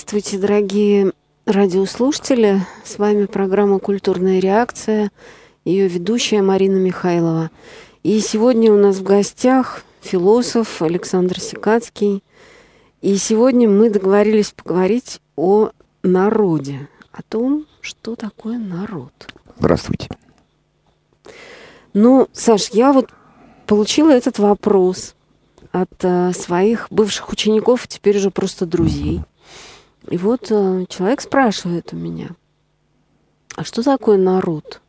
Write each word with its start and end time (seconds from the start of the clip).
Здравствуйте, 0.00 0.38
дорогие 0.38 1.12
радиослушатели. 1.44 2.62
С 2.84 2.98
вами 2.98 3.26
программа 3.26 3.78
«Культурная 3.78 4.40
реакция», 4.40 5.12
ее 5.66 5.88
ведущая 5.88 6.40
Марина 6.40 6.78
Михайлова. 6.78 7.50
И 8.02 8.18
сегодня 8.20 8.72
у 8.72 8.78
нас 8.78 8.96
в 8.96 9.02
гостях 9.02 9.84
философ 10.00 10.80
Александр 10.80 11.38
Сикацкий. 11.38 12.24
И 13.02 13.14
сегодня 13.18 13.68
мы 13.68 13.90
договорились 13.90 14.52
поговорить 14.52 15.20
о 15.36 15.68
народе, 16.02 16.88
о 17.12 17.20
том, 17.22 17.66
что 17.82 18.16
такое 18.16 18.56
народ. 18.56 19.12
Здравствуйте. 19.58 20.08
Ну, 21.92 22.26
Саш, 22.32 22.70
я 22.70 22.94
вот 22.94 23.10
получила 23.66 24.12
этот 24.12 24.38
вопрос 24.38 25.14
от 25.72 25.92
э, 26.00 26.32
своих 26.32 26.86
бывших 26.90 27.28
учеников, 27.28 27.86
теперь 27.86 28.16
уже 28.16 28.30
просто 28.30 28.64
друзей. 28.64 29.20
И 30.10 30.18
вот 30.18 30.48
э, 30.50 30.84
человек 30.88 31.20
спрашивает 31.20 31.92
у 31.92 31.96
меня, 31.96 32.30
а 33.56 33.64
что 33.64 33.82
такое 33.82 34.18
народ? 34.18 34.80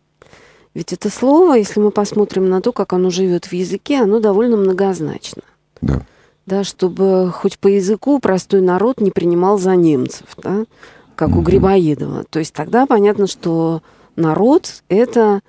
Ведь 0.74 0.94
это 0.94 1.10
слово, 1.10 1.56
если 1.56 1.80
мы 1.80 1.92
посмотрим 1.92 2.50
на 2.50 2.62
то, 2.62 2.72
как 2.72 2.94
оно 2.94 3.10
живет 3.10 3.46
в 3.46 3.54
языке, 3.54 4.02
оно 4.02 4.20
довольно 4.20 4.58
многозначно. 4.58 5.44
Да. 5.82 6.02
Да, 6.48 6.64
чтобы 6.64 7.32
хоть 7.32 7.60
по 7.60 7.68
языку 7.68 8.20
простой 8.20 8.62
народ 8.62 9.00
не 9.00 9.12
принимал 9.12 9.60
за 9.60 9.76
немцев, 9.76 10.26
да, 10.38 10.66
как 11.16 11.30
mm-hmm. 11.30 11.38
у 11.38 11.42
Грибоедова. 11.42 12.24
То 12.30 12.40
есть 12.40 12.54
тогда 12.54 12.88
понятно, 12.88 13.28
что 13.28 13.84
народ 14.16 14.82
это 14.90 15.42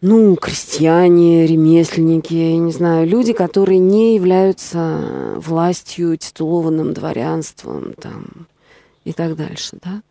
ну, 0.00 0.36
крестьяне, 0.36 1.46
ремесленники, 1.46 2.32
я 2.32 2.58
не 2.58 2.72
знаю, 2.72 3.06
люди, 3.06 3.32
которые 3.32 3.78
не 3.78 4.14
являются 4.14 5.34
властью, 5.36 6.16
титулованным 6.16 6.94
дворянством 6.94 7.92
там, 7.94 8.46
и 9.06 9.12
так 9.12 9.36
дальше, 9.36 9.78
да. 9.82 10.02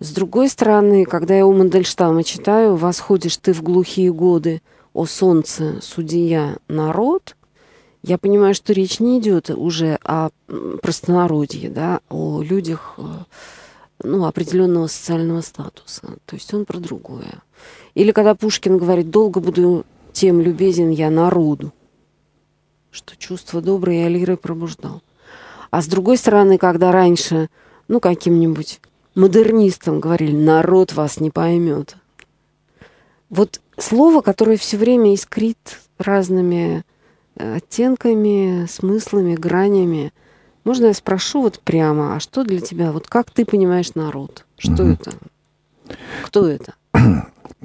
С 0.00 0.10
другой 0.10 0.48
стороны, 0.48 1.04
когда 1.04 1.36
я 1.36 1.46
у 1.46 1.52
Мандельштама 1.52 2.24
читаю 2.24 2.76
«Восходишь 2.76 3.36
ты 3.36 3.52
в 3.52 3.62
глухие 3.62 4.10
годы, 4.10 4.62
о 4.94 5.04
солнце, 5.04 5.80
судья, 5.82 6.56
народ», 6.66 7.36
я 8.02 8.16
понимаю, 8.16 8.54
что 8.54 8.72
речь 8.72 9.00
не 9.00 9.18
идет 9.18 9.50
уже 9.50 9.98
о 10.02 10.30
простонародье, 10.80 11.68
да, 11.68 12.00
о 12.08 12.40
людях 12.40 12.94
э, 12.96 13.02
ну, 14.02 14.24
определенного 14.24 14.86
социального 14.86 15.42
статуса. 15.42 16.16
То 16.24 16.36
есть 16.36 16.54
он 16.54 16.64
про 16.64 16.78
другое. 16.78 17.42
Или 17.94 18.12
когда 18.12 18.34
Пушкин 18.34 18.78
говорит 18.78 19.10
«долго 19.10 19.40
буду 19.40 19.84
тем 20.12 20.40
любезен 20.40 20.88
я 20.88 21.10
народу», 21.10 21.70
что 22.92 23.14
чувство 23.16 23.60
доброе 23.60 24.04
я 24.04 24.08
лирой 24.08 24.38
пробуждал. 24.38 25.02
А 25.70 25.82
с 25.82 25.86
другой 25.86 26.16
стороны, 26.16 26.56
когда 26.56 26.92
раньше, 26.92 27.50
ну, 27.88 28.00
каким-нибудь 28.00 28.80
модернистам 29.14 30.00
говорили, 30.00 30.36
народ 30.36 30.92
вас 30.92 31.20
не 31.20 31.30
поймет. 31.30 31.96
Вот 33.30 33.60
слово, 33.76 34.20
которое 34.20 34.56
все 34.56 34.76
время 34.76 35.12
искрит 35.12 35.80
разными 35.98 36.84
э, 37.36 37.56
оттенками, 37.56 38.66
смыслами, 38.66 39.34
гранями. 39.34 40.12
Можно 40.64 40.86
я 40.86 40.94
спрошу 40.94 41.42
вот 41.42 41.60
прямо, 41.60 42.16
а 42.16 42.20
что 42.20 42.44
для 42.44 42.60
тебя, 42.60 42.92
вот 42.92 43.06
как 43.06 43.30
ты 43.30 43.44
понимаешь 43.44 43.94
народ? 43.94 44.44
Что 44.56 44.84
mm 44.84 44.92
это? 45.00 45.12
Кто 46.22 46.46
это? 46.46 46.74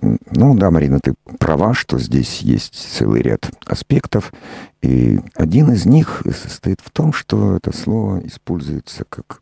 Ну 0.01 0.55
да, 0.55 0.71
Марина, 0.71 0.99
ты 0.99 1.13
права, 1.39 1.73
что 1.73 1.99
здесь 1.99 2.39
есть 2.39 2.73
целый 2.73 3.21
ряд 3.21 3.51
аспектов. 3.65 4.33
И 4.81 5.19
один 5.35 5.71
из 5.71 5.85
них 5.85 6.23
состоит 6.25 6.81
в 6.81 6.89
том, 6.91 7.13
что 7.13 7.57
это 7.57 7.75
слово 7.75 8.25
используется 8.25 9.05
как 9.07 9.39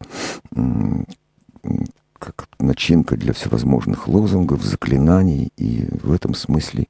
как 2.22 2.47
начинка 2.59 3.17
для 3.17 3.34
всевозможных 3.34 4.07
лозунгов, 4.07 4.63
заклинаний, 4.63 5.51
и 5.57 5.88
в 6.03 6.12
этом 6.12 6.35
смысле 6.35 6.88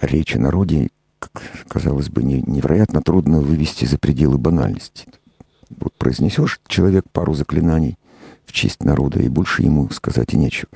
речь 0.00 0.34
о 0.34 0.40
народе, 0.40 0.88
казалось 1.68 2.08
бы, 2.08 2.24
не, 2.24 2.42
невероятно 2.42 3.00
трудно 3.00 3.40
вывести 3.40 3.84
за 3.84 3.98
пределы 3.98 4.36
банальности. 4.36 5.06
Вот 5.70 5.94
произнесешь 5.94 6.60
человек 6.66 7.04
пару 7.12 7.34
заклинаний 7.34 7.97
в 8.48 8.52
честь 8.52 8.82
народа, 8.82 9.20
и 9.20 9.28
больше 9.28 9.62
ему 9.62 9.88
сказать 9.90 10.34
и 10.34 10.36
нечего. 10.36 10.70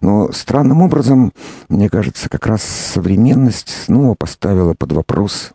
Но 0.00 0.32
странным 0.32 0.82
образом, 0.82 1.32
мне 1.68 1.88
кажется, 1.88 2.28
как 2.28 2.46
раз 2.46 2.62
современность 2.62 3.70
снова 3.84 4.14
поставила 4.14 4.74
под 4.74 4.92
вопрос 4.92 5.52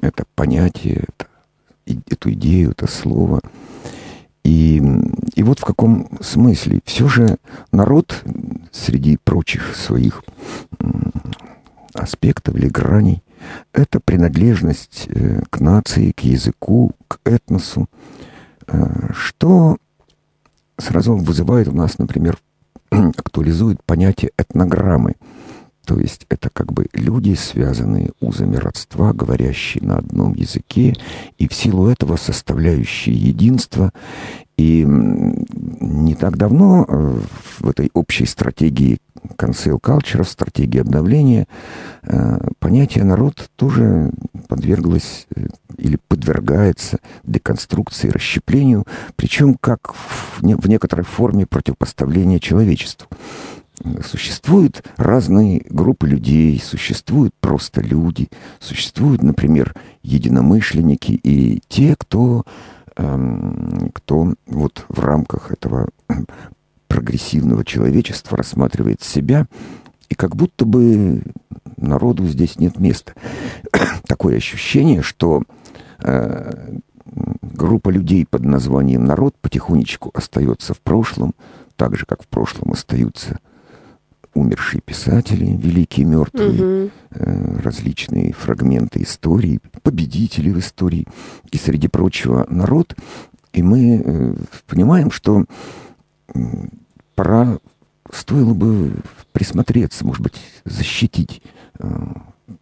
это 0.00 0.24
понятие, 0.34 1.04
это, 1.08 1.96
эту 2.08 2.32
идею, 2.32 2.70
это 2.72 2.86
слово– 2.86 3.40
и, 4.44 4.82
и 5.34 5.42
вот 5.42 5.60
в 5.60 5.64
каком 5.64 6.08
смысле. 6.20 6.80
Все 6.84 7.08
же 7.08 7.36
народ 7.70 8.22
среди 8.72 9.16
прочих 9.22 9.76
своих 9.76 10.24
аспектов 11.94 12.56
или 12.56 12.68
граней– 12.68 13.22
это 13.72 14.00
принадлежность 14.00 15.06
э, 15.08 15.42
к 15.50 15.60
нации, 15.60 16.12
к 16.12 16.20
языку, 16.20 16.92
к 17.06 17.18
этносу, 17.24 17.88
э, 18.66 19.12
что 19.12 19.76
сразу 20.82 21.16
вызывает 21.16 21.68
у 21.68 21.72
нас, 21.72 21.98
например, 21.98 22.38
актуализует 22.90 23.82
понятие 23.84 24.32
этнограммы– 24.36 25.14
то 25.86 25.98
есть 25.98 26.26
это 26.28 26.48
как 26.48 26.72
бы 26.72 26.86
люди, 26.92 27.34
связанные 27.34 28.12
узами 28.20 28.56
родства, 28.56 29.12
говорящие 29.12 29.84
на 29.84 29.98
одном 29.98 30.32
языке, 30.34 30.94
и 31.38 31.48
в 31.48 31.54
силу 31.54 31.88
этого 31.88 32.16
составляющие 32.16 33.16
единство. 33.16 33.92
И 34.56 34.84
не 34.86 36.14
так 36.14 36.36
давно 36.36 36.84
э, 36.86 37.20
в 37.58 37.68
этой 37.68 37.90
общей 37.94 38.26
стратегии 38.26 38.98
cancel 39.36 39.80
culture, 39.80 40.24
стратегии 40.24 40.80
обновления, 40.80 41.46
э, 42.02 42.38
понятие 42.58 43.04
народ 43.04 43.50
тоже 43.56 44.10
подверглось 44.48 45.26
э, 45.34 45.46
или 45.78 45.98
подвергается 46.08 46.98
деконструкции, 47.24 48.10
расщеплению, 48.10 48.86
причем 49.16 49.54
как 49.54 49.94
в 49.94 50.68
некоторой 50.68 51.04
форме 51.04 51.46
противопоставления 51.46 52.38
человечеству. 52.38 53.08
Существуют 54.04 54.84
разные 54.96 55.64
группы 55.68 56.06
людей, 56.06 56.60
существуют 56.62 57.34
просто 57.40 57.80
люди, 57.80 58.28
существуют, 58.60 59.22
например, 59.22 59.74
единомышленники 60.02 61.12
и 61.12 61.60
те, 61.68 61.96
кто, 61.98 62.44
эм, 62.96 63.90
кто 63.94 64.34
вот 64.46 64.84
в 64.88 65.00
рамках 65.00 65.50
этого 65.50 65.88
прогрессивного 66.92 67.64
человечества 67.64 68.36
рассматривает 68.36 69.02
себя, 69.02 69.46
и 70.10 70.14
как 70.14 70.36
будто 70.36 70.66
бы 70.66 71.22
народу 71.78 72.26
здесь 72.26 72.58
нет 72.58 72.78
места. 72.78 73.14
Такое 74.06 74.36
ощущение, 74.36 75.00
что 75.00 75.42
э, 76.00 76.76
группа 77.40 77.88
людей 77.88 78.26
под 78.28 78.44
названием 78.44 79.06
народ 79.06 79.34
потихонечку 79.40 80.10
остается 80.12 80.74
в 80.74 80.82
прошлом, 80.82 81.34
так 81.76 81.96
же, 81.96 82.04
как 82.04 82.22
в 82.22 82.26
прошлом 82.26 82.72
остаются 82.72 83.38
умершие 84.34 84.82
писатели, 84.82 85.46
великие 85.46 86.04
мертвые, 86.04 86.84
угу. 86.84 86.90
э, 87.10 87.60
различные 87.62 88.34
фрагменты 88.34 89.02
истории, 89.02 89.60
победители 89.82 90.50
в 90.50 90.58
истории 90.58 91.06
и, 91.50 91.56
среди 91.56 91.88
прочего, 91.88 92.46
народ. 92.50 92.94
И 93.54 93.62
мы 93.62 94.02
э, 94.04 94.34
понимаем, 94.66 95.10
что 95.10 95.46
пора, 97.14 97.58
стоило 98.10 98.54
бы 98.54 98.94
присмотреться, 99.32 100.04
может 100.04 100.22
быть, 100.22 100.40
защитить 100.64 101.42
э, 101.78 101.88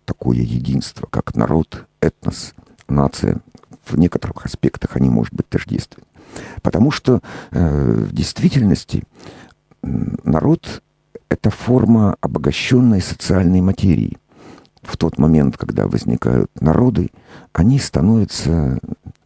такое 0.04 0.38
единство, 0.38 1.06
как 1.06 1.34
народ, 1.34 1.86
этнос, 2.00 2.54
нация. 2.88 3.40
В 3.84 3.98
некоторых 3.98 4.46
аспектах 4.46 4.96
они, 4.96 5.08
может 5.08 5.34
быть, 5.34 5.48
тождественны. 5.48 6.06
Потому 6.62 6.90
что 6.90 7.20
э, 7.50 8.04
в 8.08 8.12
действительности 8.12 9.04
народ 9.82 10.82
это 11.28 11.50
форма 11.50 12.16
обогащенной 12.20 13.00
социальной 13.00 13.60
материи. 13.60 14.18
В 14.82 14.96
тот 14.96 15.18
момент, 15.18 15.56
когда 15.56 15.86
возникают 15.86 16.50
народы, 16.60 17.10
они 17.52 17.78
становятся 17.78 18.78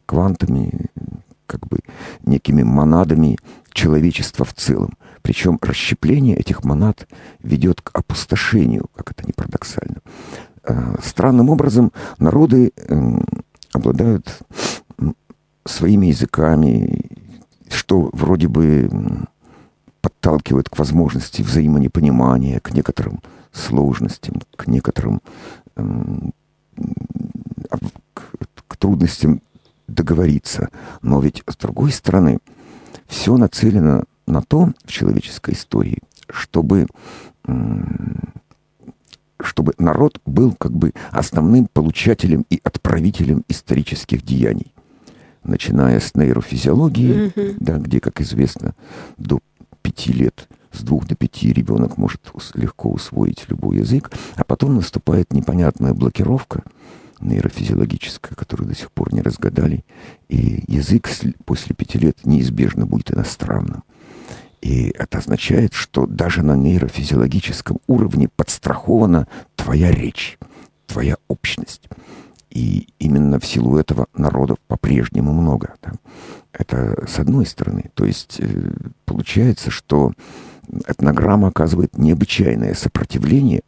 квантами, 0.06 0.86
как 1.46 1.66
бы 1.66 1.78
некими 2.24 2.62
монадами 2.62 3.38
человечества 3.72 4.44
в 4.44 4.52
целом. 4.54 4.92
Причем 5.24 5.58
расщепление 5.62 6.36
этих 6.36 6.64
монад 6.64 7.08
ведет 7.42 7.80
к 7.80 7.90
опустошению, 7.98 8.90
как 8.94 9.12
это 9.12 9.26
не 9.26 9.32
парадоксально. 9.32 10.02
А, 10.62 10.96
странным 11.02 11.48
образом 11.48 11.92
народы 12.18 12.72
эм, 12.76 13.24
обладают 13.72 14.42
своими 15.64 16.08
языками, 16.08 17.10
что 17.70 18.10
вроде 18.12 18.48
бы 18.48 18.90
подталкивает 20.02 20.68
к 20.68 20.78
возможности 20.78 21.40
взаимонепонимания, 21.40 22.60
к 22.60 22.74
некоторым 22.74 23.20
сложностям, 23.50 24.42
к 24.56 24.66
некоторым 24.66 25.22
эм, 25.76 26.34
к, 28.12 28.22
к 28.68 28.76
трудностям 28.76 29.40
договориться. 29.88 30.68
Но 31.00 31.18
ведь 31.20 31.42
с 31.46 31.56
другой 31.56 31.92
стороны, 31.92 32.40
все 33.06 33.38
нацелено 33.38 34.04
на 34.26 34.42
то 34.42 34.72
в 34.84 34.92
человеческой 34.92 35.54
истории, 35.54 35.98
чтобы 36.28 36.86
чтобы 39.40 39.74
народ 39.78 40.20
был 40.24 40.52
как 40.52 40.72
бы 40.72 40.92
основным 41.10 41.66
получателем 41.66 42.46
и 42.48 42.60
отправителем 42.64 43.44
исторических 43.48 44.22
деяний. 44.22 44.72
Начиная 45.42 46.00
с 46.00 46.14
нейрофизиологии, 46.14 47.26
mm-hmm. 47.26 47.56
да, 47.60 47.76
где, 47.76 48.00
как 48.00 48.22
известно, 48.22 48.74
до 49.18 49.40
пяти 49.82 50.12
лет, 50.12 50.48
с 50.72 50.80
двух 50.82 51.06
до 51.06 51.14
пяти 51.14 51.52
ребенок 51.52 51.98
может 51.98 52.22
легко 52.54 52.90
усвоить 52.90 53.44
любой 53.48 53.78
язык, 53.78 54.10
а 54.36 54.44
потом 54.44 54.76
наступает 54.76 55.32
непонятная 55.32 55.92
блокировка 55.92 56.62
нейрофизиологическая, 57.20 58.34
которую 58.34 58.68
до 58.68 58.74
сих 58.74 58.90
пор 58.90 59.12
не 59.12 59.22
разгадали, 59.22 59.84
и 60.28 60.64
язык 60.66 61.08
после 61.44 61.74
пяти 61.74 61.98
лет 61.98 62.24
неизбежно 62.24 62.86
будет 62.86 63.12
иностранным. 63.12 63.84
И 64.64 64.94
это 64.98 65.18
означает, 65.18 65.74
что 65.74 66.06
даже 66.06 66.42
на 66.42 66.56
нейрофизиологическом 66.56 67.80
уровне 67.86 68.30
подстрахована 68.34 69.28
твоя 69.56 69.90
речь, 69.90 70.38
твоя 70.86 71.16
общность. 71.28 71.82
И 72.48 72.88
именно 72.98 73.38
в 73.38 73.44
силу 73.44 73.76
этого 73.76 74.06
народов 74.14 74.56
по-прежнему 74.66 75.34
много. 75.34 75.74
Да? 75.82 75.92
Это 76.50 77.04
с 77.06 77.18
одной 77.18 77.44
стороны. 77.44 77.90
То 77.92 78.06
есть 78.06 78.36
э, 78.40 78.72
получается, 79.04 79.70
что 79.70 80.12
этнограмма 80.88 81.48
оказывает 81.48 81.98
необычайное 81.98 82.72
сопротивление, 82.72 83.60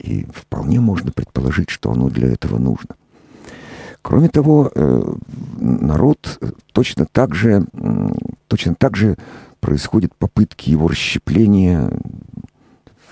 и 0.00 0.26
вполне 0.34 0.80
можно 0.80 1.12
предположить, 1.12 1.70
что 1.70 1.92
оно 1.92 2.10
для 2.10 2.26
этого 2.26 2.58
нужно. 2.58 2.96
Кроме 4.02 4.28
того, 4.28 4.70
э, 4.74 5.14
народ 5.58 6.40
точно 6.72 7.06
так 7.10 7.34
же, 7.34 7.66
точно 8.48 8.74
так 8.74 8.96
же 8.96 9.16
происходят 9.60 10.14
попытки 10.16 10.70
его 10.70 10.88
расщепления 10.88 11.90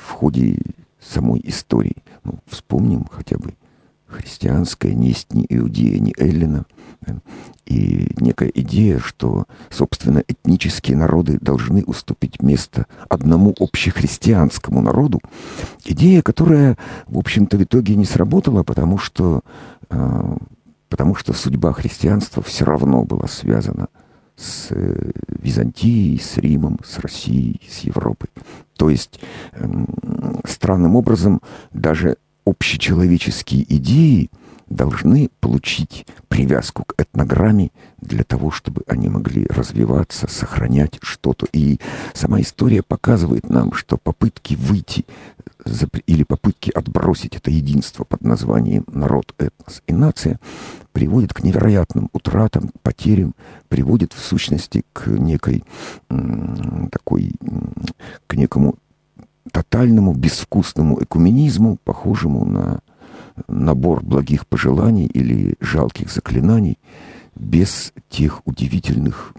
в 0.07 0.11
ходе 0.11 0.59
самой 1.01 1.41
истории. 1.45 1.97
Ну, 2.25 2.35
вспомним 2.47 3.07
хотя 3.11 3.37
бы 3.37 3.55
христианское, 4.07 4.95
не 4.95 5.09
есть 5.09 5.33
ни 5.33 5.47
Иудея, 5.49 5.99
ни 6.01 6.15
Эллина. 6.19 6.65
И 7.67 8.11
некая 8.19 8.49
идея, 8.49 8.99
что, 8.99 9.45
собственно, 9.71 10.23
этнические 10.27 10.97
народы 10.97 11.39
должны 11.41 11.85
уступить 11.85 12.43
место 12.43 12.87
одному 13.09 13.55
общехристианскому 13.59 14.81
народу. 14.81 15.21
Идея, 15.85 16.23
которая, 16.23 16.79
в 17.07 17.19
общем-то, 17.19 17.59
в 17.59 17.63
итоге 17.63 17.95
не 17.95 18.07
сработала, 18.07 18.63
потому 18.63 18.97
что, 18.97 19.43
а, 19.91 20.39
потому 20.89 21.15
что 21.15 21.33
судьба 21.33 21.73
христианства 21.73 22.43
все 22.43 22.65
равно 22.65 23.05
была 23.05 23.27
связана 23.29 23.89
с 24.37 24.69
э, 24.71 25.11
Византией, 25.29 26.19
с 26.19 26.37
Римом, 26.39 26.79
с 26.85 26.99
Россией, 26.99 27.61
с 27.69 27.81
Европой. 27.81 28.29
То 28.77 28.89
есть 28.89 29.21
эм, 29.53 29.87
странным 30.45 30.95
образом 30.97 31.43
даже 31.73 32.17
общечеловеческие 32.45 33.65
идеи 33.77 34.31
должны 34.69 35.31
получить 35.41 36.07
привязку 36.29 36.85
к 36.85 36.95
этнограмме 37.01 37.71
для 38.01 38.25
того, 38.25 38.51
чтобы 38.51 38.83
они 38.87 39.09
могли 39.09 39.47
развиваться, 39.47 40.27
сохранять 40.29 40.99
что-то. 41.03 41.47
И 41.53 41.81
сама 42.15 42.41
история 42.41 42.83
показывает 42.83 43.49
нам, 43.49 43.73
что 43.73 43.97
попытки 43.97 44.55
выйти 44.55 45.05
или 46.07 46.23
попытки 46.23 46.71
отбросить 46.71 47.37
это 47.37 47.51
единство 47.51 48.05
под 48.05 48.23
названием 48.23 48.85
народ, 48.87 49.35
этнос 49.39 49.83
и 49.87 49.93
нация 49.93 50.39
приводит 50.93 51.35
к 51.35 51.43
невероятным 51.43 52.09
утратам, 52.13 52.71
потерям, 52.83 53.35
приводит 53.69 54.13
в 54.13 54.25
сущности 54.25 54.85
к 54.93 55.07
некой 55.09 55.65
такой, 56.91 57.33
к 58.27 58.35
некому 58.35 58.77
тотальному, 59.53 60.15
безвкусному 60.15 61.03
экуменизму, 61.03 61.79
похожему 61.85 62.45
на 62.45 62.81
набор 63.47 64.03
благих 64.03 64.47
пожеланий 64.47 65.07
или 65.07 65.55
жалких 65.61 66.11
заклинаний, 66.11 66.79
без 67.35 67.93
тех 68.09 68.47
удивительных, 68.47 69.33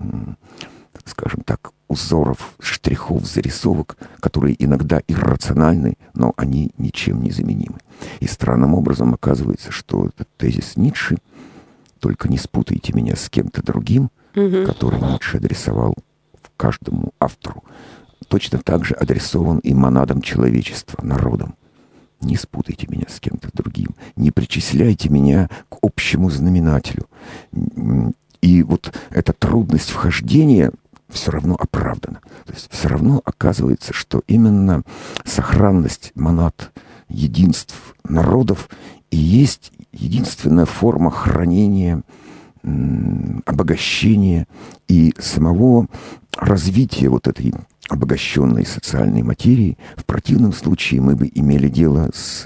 скажем 1.05 1.41
так, 1.41 1.71
узоров, 1.89 2.53
штрихов, 2.61 3.25
зарисовок, 3.25 3.97
которые 4.19 4.55
иногда 4.63 5.01
иррациональны, 5.07 5.97
но 6.13 6.33
они 6.37 6.71
ничем 6.77 7.21
не 7.21 7.31
заменимы. 7.31 7.79
И 8.19 8.27
странным 8.27 8.73
образом 8.75 9.13
оказывается, 9.13 9.71
что 9.71 10.05
этот 10.05 10.29
тезис 10.37 10.77
Ницше, 10.77 11.17
только 11.99 12.29
не 12.29 12.37
спутайте 12.37 12.93
меня 12.93 13.15
с 13.15 13.29
кем-то 13.29 13.61
другим, 13.63 14.11
угу. 14.35 14.63
который 14.65 15.01
Ницше 15.01 15.37
адресовал 15.37 15.95
каждому 16.55 17.11
автору, 17.19 17.63
точно 18.27 18.59
так 18.59 18.85
же 18.85 18.93
адресован 18.93 19.59
и 19.59 19.73
монадам 19.73 20.21
человечества, 20.21 21.03
народам. 21.03 21.55
Не 22.21 22.35
спутайте 22.35 22.87
меня 22.89 23.05
с 23.07 23.19
кем-то 23.19 23.49
другим, 23.53 23.95
не 24.15 24.31
причисляйте 24.31 25.09
меня 25.09 25.49
к 25.69 25.77
общему 25.81 26.29
знаменателю. 26.29 27.05
И 28.41 28.63
вот 28.63 28.93
эта 29.09 29.33
трудность 29.33 29.89
вхождения 29.89 30.71
все 31.09 31.31
равно 31.31 31.55
оправдана. 31.55 32.19
То 32.45 32.53
есть 32.53 32.69
все 32.71 32.87
равно 32.87 33.21
оказывается, 33.25 33.93
что 33.93 34.21
именно 34.27 34.83
сохранность 35.25 36.11
монад, 36.15 36.71
единств 37.07 37.95
народов 38.03 38.69
и 39.11 39.17
есть 39.17 39.71
единственная 39.91 40.65
форма 40.65 41.09
хранения, 41.09 42.03
обогащения 43.45 44.47
и 44.87 45.13
самого 45.17 45.87
развития 46.35 47.09
вот 47.09 47.27
этой 47.27 47.53
обогащенной 47.89 48.65
социальной 48.65 49.23
материи, 49.23 49.77
в 49.97 50.05
противном 50.05 50.53
случае 50.53 51.01
мы 51.01 51.15
бы 51.15 51.29
имели 51.33 51.67
дело 51.67 52.11
с 52.13 52.45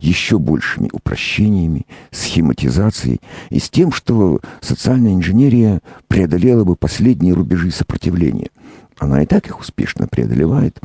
еще 0.00 0.38
большими 0.38 0.90
упрощениями, 0.92 1.86
схематизацией 2.10 3.20
и 3.50 3.58
с 3.58 3.70
тем, 3.70 3.90
что 3.90 4.40
социальная 4.60 5.14
инженерия 5.14 5.80
преодолела 6.08 6.64
бы 6.64 6.76
последние 6.76 7.32
рубежи 7.34 7.70
сопротивления. 7.70 8.50
Она 8.98 9.22
и 9.22 9.26
так 9.26 9.46
их 9.46 9.58
успешно 9.58 10.06
преодолевает, 10.06 10.78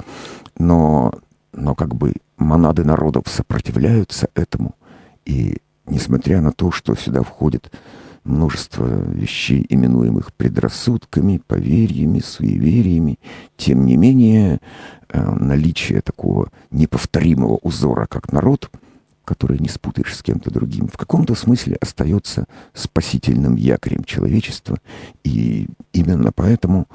но, 0.57 1.13
но 1.53 1.75
как 1.75 1.93
бы 1.93 2.13
монады 2.37 2.83
народов 2.83 3.25
сопротивляются 3.27 4.29
этому. 4.33 4.75
И 5.25 5.57
несмотря 5.85 6.41
на 6.41 6.53
то, 6.53 6.71
что 6.71 6.95
сюда 6.95 7.23
входит 7.23 7.71
множество 8.27 8.85
вещей, 8.85 9.65
именуемых 9.69 10.33
предрассудками, 10.33 11.41
поверьями, 11.47 12.19
суевериями. 12.19 13.19
Тем 13.55 13.85
не 13.85 13.97
менее, 13.97 14.59
э, 15.09 15.21
наличие 15.21 16.01
такого 16.01 16.51
неповторимого 16.71 17.57
узора, 17.61 18.05
как 18.07 18.31
народ, 18.31 18.69
который 19.25 19.59
не 19.59 19.69
спутаешь 19.69 20.15
с 20.15 20.21
кем-то 20.21 20.51
другим, 20.51 20.87
в 20.87 20.97
каком-то 20.97 21.35
смысле 21.35 21.77
остается 21.81 22.45
спасительным 22.73 23.55
якорем 23.55 24.03
человечества. 24.03 24.77
И 25.23 25.67
именно 25.93 26.31
поэтому 26.31 26.87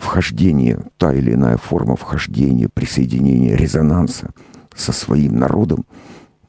вхождение, 0.00 0.80
та 0.96 1.12
или 1.14 1.34
иная 1.34 1.56
форма 1.56 1.96
вхождения, 1.96 2.68
присоединения, 2.72 3.56
резонанса 3.56 4.30
со 4.74 4.92
своим 4.92 5.38
народом 5.38 5.84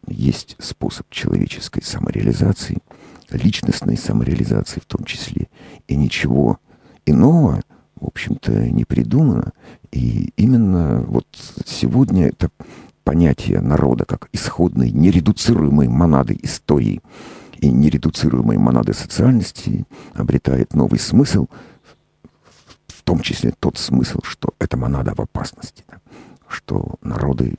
есть 0.07 0.55
способ 0.59 1.09
человеческой 1.09 1.83
самореализации– 1.83 2.79
личностной 3.31 3.97
самореализации 3.97 4.79
в 4.79 4.85
том 4.85 5.05
числе. 5.05 5.47
И 5.87 5.95
ничего 5.95 6.59
иного, 7.05 7.61
в 7.95 8.07
общем-то, 8.07 8.51
не 8.69 8.85
придумано. 8.85 9.51
И 9.91 10.33
именно 10.37 11.01
вот 11.01 11.25
сегодня 11.65 12.27
это 12.27 12.49
понятие 13.03 13.61
народа 13.61 14.05
как 14.05 14.29
исходной, 14.33 14.91
нередуцируемой 14.91 15.87
монады 15.87 16.37
истории 16.43 17.01
и 17.57 17.71
нередуцируемой 17.71 18.57
монады 18.57 18.93
социальности 18.93 19.85
обретает 20.13 20.73
новый 20.73 20.99
смысл, 20.99 21.47
в 22.87 23.03
том 23.03 23.21
числе 23.21 23.53
тот 23.59 23.77
смысл, 23.77 24.19
что 24.23 24.53
эта 24.59 24.77
монада 24.77 25.13
в 25.15 25.19
опасности, 25.19 25.83
что 26.47 26.95
народы 27.01 27.55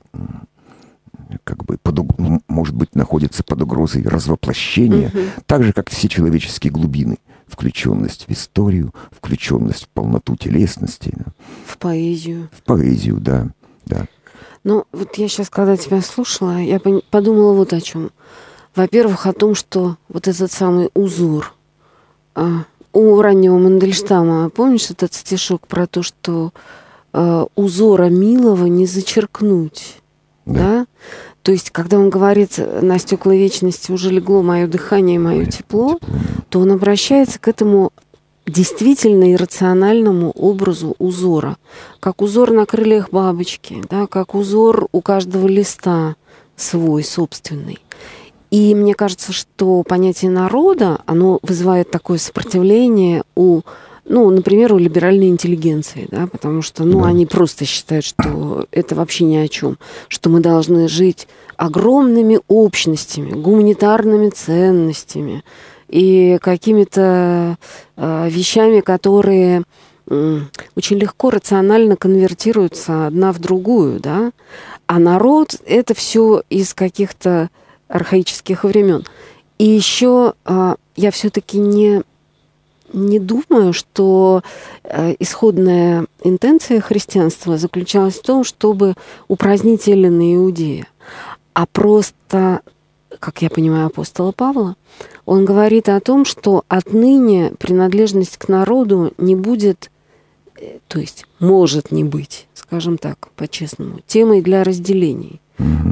как 1.43 1.63
бы, 1.65 1.77
под, 1.81 1.99
может 2.47 2.75
быть, 2.75 2.95
находится 2.95 3.43
под 3.43 3.61
угрозой 3.61 4.03
развоплощения, 4.03 5.09
угу. 5.09 5.19
так 5.45 5.63
же, 5.63 5.73
как 5.73 5.89
все 5.89 6.07
человеческие 6.07 6.71
глубины. 6.71 7.17
Включенность 7.47 8.27
в 8.27 8.31
историю, 8.31 8.93
включенность 9.11 9.83
в 9.83 9.89
полноту 9.89 10.37
телесности. 10.37 11.13
В 11.65 11.77
поэзию. 11.77 12.49
В 12.53 12.63
поэзию, 12.63 13.19
да. 13.19 13.47
да. 13.85 14.05
Ну, 14.63 14.85
вот 14.93 15.15
я 15.15 15.27
сейчас, 15.27 15.49
когда 15.49 15.75
тебя 15.75 16.01
слушала, 16.01 16.59
я 16.59 16.79
подумала 17.09 17.53
вот 17.53 17.73
о 17.73 17.81
чем. 17.81 18.11
Во-первых, 18.73 19.25
о 19.25 19.33
том, 19.33 19.55
что 19.55 19.97
вот 20.07 20.29
этот 20.29 20.49
самый 20.51 20.89
узор 20.93 21.53
а, 22.35 22.63
у 22.93 23.21
раннего 23.21 23.57
Мандельштама, 23.57 24.49
помнишь 24.49 24.89
этот 24.89 25.13
стишок 25.13 25.67
про 25.67 25.87
то, 25.87 26.03
что 26.03 26.53
а, 27.11 27.47
узора 27.55 28.09
милого 28.09 28.67
не 28.67 28.85
зачеркнуть? 28.85 30.00
Да. 30.45 30.61
да? 30.61 30.85
То 31.43 31.51
есть, 31.51 31.71
когда 31.71 31.97
он 31.97 32.09
говорит, 32.09 32.57
на 32.57 32.99
стекла 32.99 33.33
вечности 33.33 33.91
уже 33.91 34.11
легло 34.11 34.43
мое 34.43 34.67
дыхание 34.67 35.15
и 35.15 35.19
мое 35.19 35.45
тепло, 35.45 35.97
тепло, 35.97 35.99
то 36.49 36.59
он 36.59 36.71
обращается 36.71 37.39
к 37.39 37.47
этому 37.47 37.91
действительно 38.45 39.33
иррациональному 39.33 40.31
образу 40.31 40.95
узора, 40.99 41.57
как 41.99 42.21
узор 42.21 42.51
на 42.51 42.65
крыльях 42.65 43.09
бабочки, 43.11 43.83
да, 43.89 44.07
как 44.07 44.35
узор 44.35 44.87
у 44.91 45.01
каждого 45.01 45.47
листа 45.47 46.15
свой, 46.55 47.03
собственный. 47.03 47.79
И 48.49 48.75
мне 48.75 48.93
кажется, 48.93 49.31
что 49.31 49.83
понятие 49.83 50.29
народа, 50.29 50.99
оно 51.05 51.39
вызывает 51.41 51.89
такое 51.89 52.17
сопротивление 52.17 53.23
у 53.35 53.61
ну, 54.05 54.29
например, 54.29 54.73
у 54.73 54.77
либеральной 54.77 55.27
интеллигенции, 55.27 56.07
да, 56.09 56.27
потому 56.27 56.61
что, 56.61 56.83
ну, 56.83 57.01
да. 57.01 57.07
они 57.07 57.25
просто 57.25 57.65
считают, 57.65 58.03
что 58.03 58.65
это 58.71 58.95
вообще 58.95 59.25
ни 59.25 59.37
о 59.37 59.47
чем, 59.47 59.77
что 60.07 60.29
мы 60.29 60.39
должны 60.39 60.87
жить 60.87 61.27
огромными 61.55 62.39
общностями, 62.47 63.31
гуманитарными 63.31 64.29
ценностями 64.29 65.43
и 65.87 66.39
какими-то 66.41 67.57
э, 67.95 68.29
вещами, 68.29 68.79
которые 68.79 69.63
э, 70.07 70.39
очень 70.75 70.97
легко 70.97 71.29
рационально 71.29 71.95
конвертируются 71.95 73.07
одна 73.07 73.31
в 73.31 73.39
другую, 73.39 73.99
да, 73.99 74.31
а 74.87 74.99
народ 74.99 75.55
это 75.65 75.93
все 75.93 76.41
из 76.49 76.73
каких-то 76.73 77.49
архаических 77.87 78.63
времен. 78.63 79.05
И 79.59 79.65
еще 79.65 80.33
э, 80.45 80.75
я 80.95 81.11
все-таки 81.11 81.59
не 81.59 82.01
не 82.93 83.19
думаю, 83.19 83.73
что 83.73 84.41
э, 84.83 85.15
исходная 85.19 86.05
интенция 86.23 86.81
христианства 86.81 87.57
заключалась 87.57 88.15
в 88.15 88.21
том, 88.21 88.43
чтобы 88.43 88.95
упразднить 89.27 89.87
Эллина 89.87 90.35
Иудея, 90.35 90.87
а 91.53 91.65
просто, 91.65 92.61
как 93.19 93.41
я 93.41 93.49
понимаю 93.49 93.87
апостола 93.87 94.31
Павла, 94.31 94.75
он 95.25 95.45
говорит 95.45 95.89
о 95.89 95.99
том, 95.99 96.25
что 96.25 96.63
отныне 96.67 97.53
принадлежность 97.59 98.37
к 98.37 98.47
народу 98.47 99.13
не 99.17 99.35
будет, 99.35 99.91
э, 100.59 100.79
то 100.87 100.99
есть 100.99 101.25
может 101.39 101.91
не 101.91 102.03
быть, 102.03 102.47
скажем 102.53 102.97
так, 102.97 103.29
по-честному, 103.35 103.99
темой 104.07 104.41
для 104.41 104.63
разделений. 104.63 105.39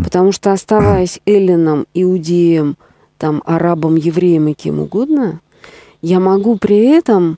Потому 0.04 0.32
что 0.32 0.52
оставаясь 0.52 1.20
эллином, 1.28 1.86
иудеем, 1.94 2.76
там, 3.20 3.44
арабом, 3.46 3.98
евреем 3.98 4.48
и 4.48 4.54
кем 4.54 4.80
угодно, 4.80 5.42
я 6.02 6.20
могу 6.20 6.58
при 6.58 6.86
этом, 6.86 7.38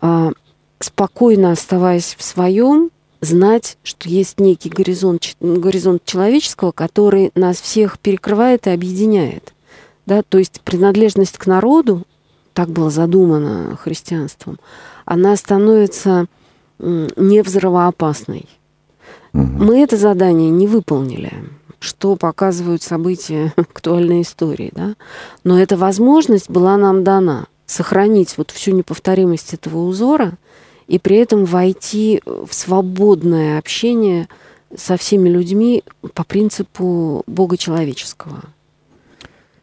а, 0.00 0.32
спокойно 0.80 1.52
оставаясь 1.52 2.14
в 2.18 2.22
своем, 2.22 2.90
знать, 3.20 3.78
что 3.84 4.08
есть 4.08 4.40
некий 4.40 4.68
горизонт, 4.68 5.36
горизонт 5.40 6.04
человеческого, 6.04 6.72
который 6.72 7.30
нас 7.34 7.60
всех 7.60 7.98
перекрывает 7.98 8.66
и 8.66 8.70
объединяет. 8.70 9.54
Да? 10.06 10.22
То 10.22 10.38
есть 10.38 10.60
принадлежность 10.62 11.38
к 11.38 11.46
народу, 11.46 12.02
так 12.52 12.68
было 12.68 12.90
задумано 12.90 13.76
христианством, 13.76 14.58
она 15.04 15.36
становится 15.36 16.26
не 16.78 17.42
взрывоопасной. 17.42 18.46
Угу. 19.32 19.42
Мы 19.42 19.80
это 19.80 19.96
задание 19.96 20.50
не 20.50 20.66
выполнили, 20.66 21.32
что 21.78 22.16
показывают 22.16 22.82
события 22.82 23.52
актуальной 23.56 24.22
истории. 24.22 24.70
Да? 24.74 24.94
Но 25.44 25.58
эта 25.58 25.76
возможность 25.76 26.50
была 26.50 26.76
нам 26.76 27.04
дана 27.04 27.46
сохранить 27.72 28.36
вот 28.38 28.50
всю 28.50 28.72
неповторимость 28.72 29.54
этого 29.54 29.86
узора 29.86 30.34
и 30.86 30.98
при 30.98 31.16
этом 31.16 31.44
войти 31.44 32.22
в 32.24 32.52
свободное 32.52 33.58
общение 33.58 34.28
со 34.76 34.96
всеми 34.96 35.28
людьми 35.28 35.84
по 36.14 36.24
принципу 36.24 37.22
Бога 37.26 37.56
человеческого. 37.56 38.42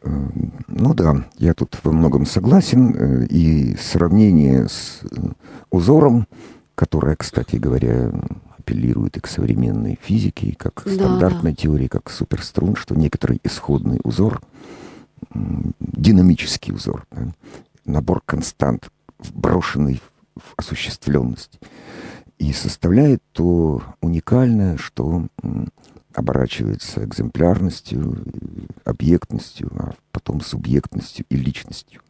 Ну 0.01 0.93
да, 0.93 1.25
я 1.37 1.53
тут 1.53 1.77
во 1.83 1.91
многом 1.91 2.25
согласен. 2.25 2.95
Э, 2.95 3.25
и 3.25 3.75
сравнение 3.75 4.69
с 4.69 5.01
э, 5.03 5.15
узором, 5.71 6.25
которое, 6.75 7.17
кстати 7.17 7.57
говоря, 7.57 8.11
апеллирует 8.57 9.17
и 9.17 9.19
к 9.19 9.27
современной 9.27 9.99
физике, 10.01 10.47
и 10.47 10.51
как 10.53 10.83
да, 10.85 10.91
стандартной 10.93 11.51
да. 11.51 11.57
теории, 11.57 11.87
как 11.87 12.09
суперструн, 12.09 12.75
что 12.75 12.95
некоторый 12.95 13.41
исходный 13.43 13.99
узор, 14.03 14.41
динамический 15.79 16.73
узор, 16.73 17.05
да, 17.11 17.27
набор 17.89 18.21
констант, 18.25 18.89
вброшенный 19.17 20.01
в 20.35 20.53
осуществленность. 20.57 21.59
И 22.37 22.53
составляет 22.53 23.21
то 23.33 23.83
уникальное, 24.01 24.77
что 24.77 25.27
оборачивается 26.13 27.03
экземплярностью, 27.03 28.23
объектностью, 28.85 29.71
а 29.77 29.93
потом 30.11 30.41
субъектностью 30.41 31.25
и 31.29 31.35
личностью. 31.35 32.01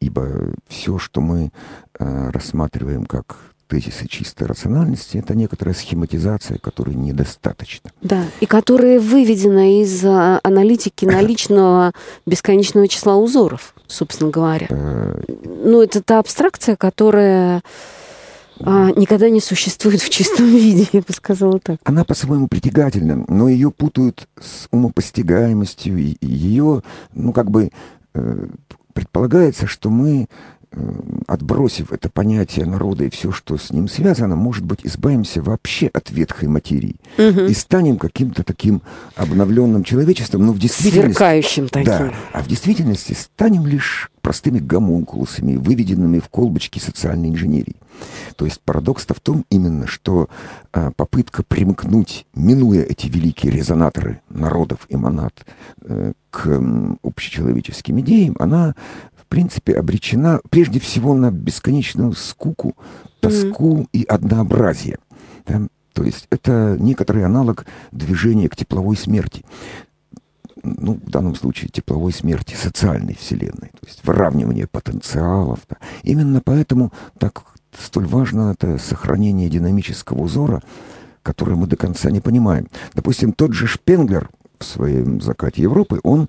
Ибо 0.00 0.54
все, 0.66 0.98
что 0.98 1.20
мы 1.20 1.52
э, 1.98 2.30
рассматриваем 2.30 3.06
как 3.06 3.54
тезисы 3.66 4.06
чистой 4.08 4.46
рациональности, 4.46 5.18
это 5.18 5.34
некоторая 5.34 5.74
схематизация, 5.74 6.58
которой 6.58 6.94
недостаточно. 6.94 7.90
Да, 8.02 8.24
и 8.40 8.46
которая 8.46 9.00
выведена 9.00 9.80
из 9.82 10.04
а, 10.04 10.40
аналитики 10.42 11.04
наличного 11.04 11.92
бесконечного 12.26 12.88
числа 12.88 13.16
узоров, 13.16 13.74
собственно 13.86 14.30
говоря. 14.30 14.66
Э, 14.70 15.20
ну, 15.44 15.82
это 15.82 16.02
та 16.02 16.18
абстракция, 16.18 16.76
которая 16.76 17.62
а, 18.60 18.90
никогда 18.92 19.28
не 19.28 19.40
существует 19.40 20.00
в 20.00 20.08
чистом 20.08 20.46
виде, 20.50 20.86
я 20.92 21.00
бы 21.00 21.12
сказала 21.12 21.58
так. 21.58 21.78
Она 21.84 22.04
по-своему 22.04 22.48
притягательна, 22.48 23.24
но 23.28 23.48
ее 23.48 23.70
путают 23.70 24.28
с 24.40 24.68
умопостигаемостью, 24.70 26.16
ее, 26.20 26.82
ну, 27.12 27.32
как 27.32 27.50
бы 27.50 27.70
э, 28.14 28.46
предполагается, 28.92 29.66
что 29.66 29.90
мы 29.90 30.26
отбросив 31.26 31.92
это 31.92 32.08
понятие 32.10 32.66
народа 32.66 33.04
и 33.04 33.10
все, 33.10 33.32
что 33.32 33.56
с 33.56 33.70
ним 33.70 33.88
связано, 33.88 34.36
может 34.36 34.64
быть, 34.64 34.80
избавимся 34.84 35.42
вообще 35.42 35.86
от 35.88 36.10
ветхой 36.10 36.48
материи 36.48 36.96
угу. 37.16 37.42
и 37.42 37.54
станем 37.54 37.96
каким-то 37.96 38.44
таким 38.44 38.82
обновленным 39.14 39.84
человечеством, 39.84 40.46
но 40.46 40.52
в 40.52 40.58
действительности... 40.58 41.16
Сверкающим 41.16 41.68
таким. 41.68 41.92
Да, 41.92 42.12
а 42.32 42.42
в 42.42 42.46
действительности 42.46 43.14
станем 43.14 43.66
лишь 43.66 44.10
простыми 44.20 44.58
гомункулусами, 44.58 45.56
выведенными 45.56 46.18
в 46.18 46.28
колбочки 46.28 46.78
социальной 46.78 47.28
инженерии. 47.28 47.76
То 48.36 48.44
есть 48.44 48.60
парадокс-то 48.60 49.14
в 49.14 49.20
том 49.20 49.46
именно, 49.50 49.86
что 49.86 50.28
а, 50.72 50.90
попытка 50.90 51.42
примкнуть, 51.42 52.26
минуя 52.34 52.82
эти 52.82 53.06
великие 53.06 53.52
резонаторы 53.52 54.20
народов 54.28 54.80
и 54.88 54.96
монад, 54.96 55.46
э, 55.82 56.12
к 56.30 56.62
общечеловеческим 57.02 58.00
идеям, 58.00 58.36
она 58.38 58.74
в 59.26 59.28
принципе, 59.28 59.74
обречена 59.74 60.40
прежде 60.50 60.78
всего 60.78 61.14
на 61.14 61.32
бесконечную 61.32 62.12
скуку, 62.12 62.76
тоску 63.20 63.80
mm-hmm. 63.80 63.88
и 63.92 64.04
однообразие. 64.04 64.98
Да? 65.46 65.62
То 65.92 66.04
есть 66.04 66.28
это 66.30 66.76
некоторый 66.78 67.24
аналог 67.24 67.66
движения 67.90 68.48
к 68.48 68.54
тепловой 68.54 68.96
смерти. 68.96 69.44
Ну, 70.62 70.94
в 70.94 71.10
данном 71.10 71.34
случае 71.34 71.70
тепловой 71.70 72.12
смерти 72.12 72.54
социальной 72.54 73.16
вселенной, 73.16 73.70
то 73.72 73.86
есть 73.86 74.04
выравнивание 74.04 74.68
потенциалов. 74.68 75.60
Да. 75.68 75.76
Именно 76.02 76.40
поэтому 76.44 76.92
так 77.18 77.42
столь 77.76 78.06
важно 78.06 78.52
это 78.52 78.78
сохранение 78.78 79.48
динамического 79.48 80.20
узора, 80.20 80.62
которое 81.22 81.56
мы 81.56 81.66
до 81.66 81.76
конца 81.76 82.10
не 82.10 82.20
понимаем. 82.20 82.68
Допустим, 82.94 83.32
тот 83.32 83.54
же 83.54 83.66
Шпенглер 83.66 84.30
в 84.58 84.64
своем 84.64 85.20
закате 85.20 85.62
Европы, 85.62 86.00
он 86.02 86.28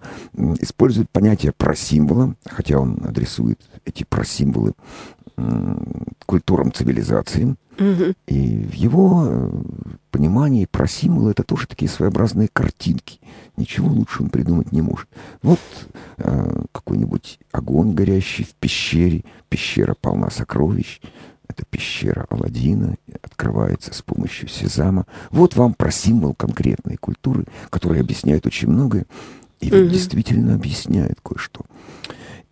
использует 0.60 1.10
понятие 1.10 1.52
просимвола, 1.52 2.36
хотя 2.46 2.80
он 2.80 3.00
адресует 3.04 3.62
эти 3.86 4.04
просимволы 4.04 4.74
культурам 6.26 6.72
цивилизации. 6.72 7.56
Угу. 7.80 8.14
И 8.26 8.58
в 8.58 8.74
его 8.74 9.26
э, 9.28 9.52
понимании 10.10 10.66
просимволы 10.66 11.32
это 11.32 11.44
тоже 11.44 11.68
такие 11.68 11.90
своеобразные 11.90 12.50
картинки. 12.52 13.20
Ничего 13.56 13.88
лучше 13.88 14.24
он 14.24 14.30
придумать 14.30 14.72
не 14.72 14.82
может. 14.82 15.08
Вот 15.44 15.60
э, 16.18 16.64
какой-нибудь 16.72 17.40
огонь 17.52 17.94
горящий 17.94 18.46
в 18.46 18.56
пещере, 18.56 19.24
пещера 19.48 19.96
полна 20.00 20.32
сокровищ, 20.32 21.02
это 21.48 21.64
пещера 21.70 22.26
Аладдина, 22.30 22.96
открывается 23.22 23.94
с 23.94 24.02
помощью 24.02 24.48
сезама. 24.48 25.06
Вот 25.32 25.56
вам 25.56 25.74
про 25.74 25.92
символ 25.92 26.34
конкретной 26.34 26.98
культуры, 26.98 27.46
который 27.70 28.02
объясняет 28.02 28.46
очень 28.46 28.70
многое. 28.70 29.06
И 29.60 29.72
угу. 29.72 29.90
действительно 29.90 30.56
объясняет 30.56 31.20
кое-что. 31.24 31.62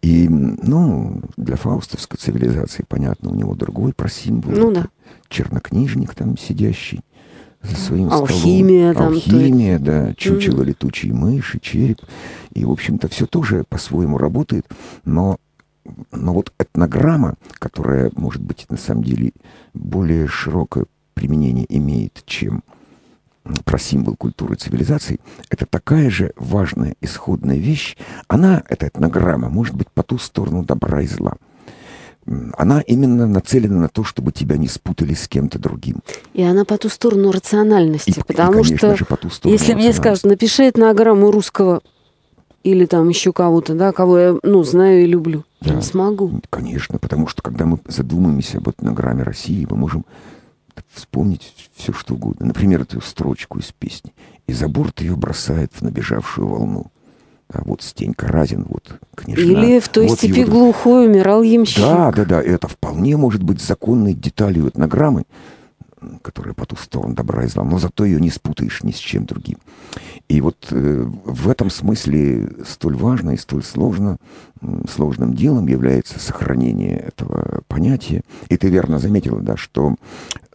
И, 0.02 0.28
ну, 0.30 1.22
для 1.36 1.56
фаустовской 1.56 2.18
цивилизации, 2.20 2.86
понятно, 2.88 3.32
у 3.32 3.36
него 3.36 3.56
другой 3.56 3.94
про 3.94 4.10
символ. 4.10 4.54
Ну 4.54 4.72
да. 4.72 4.88
Чернокнижник 5.30 6.14
там 6.14 6.38
сидящий 6.38 7.02
за 7.64 7.76
своим 7.76 8.12
Алхимия 8.12 8.94
столом. 8.94 9.14
Там, 9.14 9.14
Алхимия, 9.16 9.80
то... 9.80 9.86
да, 9.86 10.14
чучело 10.14 10.62
mm 10.62 10.66
летучей 10.66 11.12
мыши, 11.12 11.60
череп. 11.60 12.02
И, 12.54 12.66
в 12.66 12.72
общем-то, 12.72 13.08
все 13.08 13.26
тоже 13.26 13.64
по-своему 13.68 14.18
работает, 14.18 14.68
но 15.06 15.38
но 16.12 16.34
вот 16.34 16.52
этнограмма, 16.60 17.36
которая, 17.60 18.12
может 18.16 18.42
быть, 18.42 18.66
на 18.70 18.78
самом 18.78 19.04
деле 19.04 19.32
более 19.74 20.28
широкое 20.28 20.86
применение 21.14 21.66
имеет, 21.70 22.24
чем 22.26 22.64
про 23.64 23.78
символ 23.78 24.16
культуры 24.16 24.56
цивилизации, 24.56 25.20
это 25.50 25.66
такая 25.68 26.10
же 26.10 26.34
важная 26.36 26.96
исходная 27.02 27.58
вещь. 27.58 27.96
Она, 28.28 28.64
эта 28.68 28.88
этнограмма, 28.88 29.50
может 29.50 29.76
быть 29.76 29.90
по 29.92 30.02
ту 30.04 30.18
сторону 30.18 30.64
добра 30.64 31.02
и 31.02 31.08
зла. 31.08 31.34
она 32.58 32.82
именно 32.82 33.28
нацелена 33.28 33.80
на 33.82 33.88
то, 33.88 34.04
чтобы 34.04 34.32
тебя 34.32 34.58
не 34.58 34.68
спутали 34.68 35.14
с 35.14 35.28
кем-то 35.28 35.60
другим. 35.60 35.98
И 36.34 36.42
она 36.42 36.66
по 36.66 36.76
ту 36.80 36.90
сторону 36.90 37.32
рациональности, 37.32 38.10
И- 38.10 38.20
и, 38.20 38.24
потому 38.24 38.54
конечно 38.54 38.78
что 38.78 38.96
же, 38.96 39.06
по 39.06 39.16
ту 39.16 39.30
сторону 39.30 39.56
если 39.60 39.76
мне 39.76 39.94
скажут, 39.94 40.24
напиши 40.24 40.68
этнограмму 40.68 41.30
русского 41.30 41.82
или 42.64 42.88
там 42.88 43.10
еще 43.10 43.32
кого-то, 43.32 43.76
да, 43.76 43.92
кого 43.92 44.18
я, 44.18 44.36
ну, 44.42 44.64
знаю 44.64 45.04
и 45.04 45.06
люблю, 45.06 45.44
я 45.66 45.72
Да. 45.72 45.78
не 45.78 45.82
смогу. 45.84 46.42
Конечно, 46.50 47.00
потому 47.00 47.28
что 47.28 47.42
когда 47.42 47.66
мы 47.66 47.80
задумаемся 47.88 48.60
об 48.60 48.70
этнограмме 48.70 49.24
России, 49.24 49.68
мы 49.70 49.78
можем 49.78 50.06
вспомнить 50.94 51.54
все, 51.76 51.94
что 51.94 52.16
угодно. 52.16 52.46
Например, 52.48 52.82
эту 52.82 53.02
строчку 53.02 53.60
из 53.60 53.72
песни. 53.72 54.14
«И 54.48 54.54
за 54.54 54.68
борт 54.68 55.02
ее 55.02 55.16
бросает 55.16 55.72
в 55.74 55.82
набежавшую 55.82 56.48
волну». 56.48 56.88
А 57.54 57.62
вот 57.64 57.82
Стенька 57.84 58.28
Разин, 58.28 58.66
вот 58.68 59.00
княжна. 59.16 59.44
Или 59.44 59.80
в 59.80 59.88
той 59.90 60.08
вот 60.08 60.18
степи 60.18 60.42
его- 60.42 60.52
глухой 60.52 61.08
умирал 61.08 61.44
ямщик. 61.44 61.78
Да, 61.84 62.12
да, 62.12 62.26
да, 62.26 62.42
это 62.42 62.68
вполне 62.68 63.18
может 63.18 63.44
быть 63.44 63.62
законной 63.62 64.14
деталью 64.14 64.68
этнограммы, 64.68 65.26
которая 66.22 66.54
по 66.54 66.66
ту 66.66 66.76
сторону 66.76 67.16
добра 67.16 67.44
и 67.44 67.48
зла, 67.48 67.64
но 67.64 67.80
зато 67.80 68.06
ее 68.06 68.20
не 68.20 68.30
спутаешь 68.30 68.84
ни 68.84 68.92
с 68.92 68.98
чем 68.98 69.26
другим. 69.26 69.58
И 70.28 70.42
вот 70.42 70.68
э, 70.72 71.06
в 71.26 71.50
этом 71.50 71.70
смысле 71.70 72.50
столь 72.68 72.96
важно 72.96 73.32
и 73.32 73.38
столь 73.38 73.64
сложно, 73.64 74.18
сложным 74.90 75.34
делом 75.34 75.68
является 75.68 76.20
сохранение 76.20 76.98
этого 76.98 77.62
понятия. 77.68 78.22
И 78.50 78.58
ты 78.58 78.70
верно 78.70 79.00
заметила, 79.00 79.40
да, 79.40 79.56
что, 79.58 79.96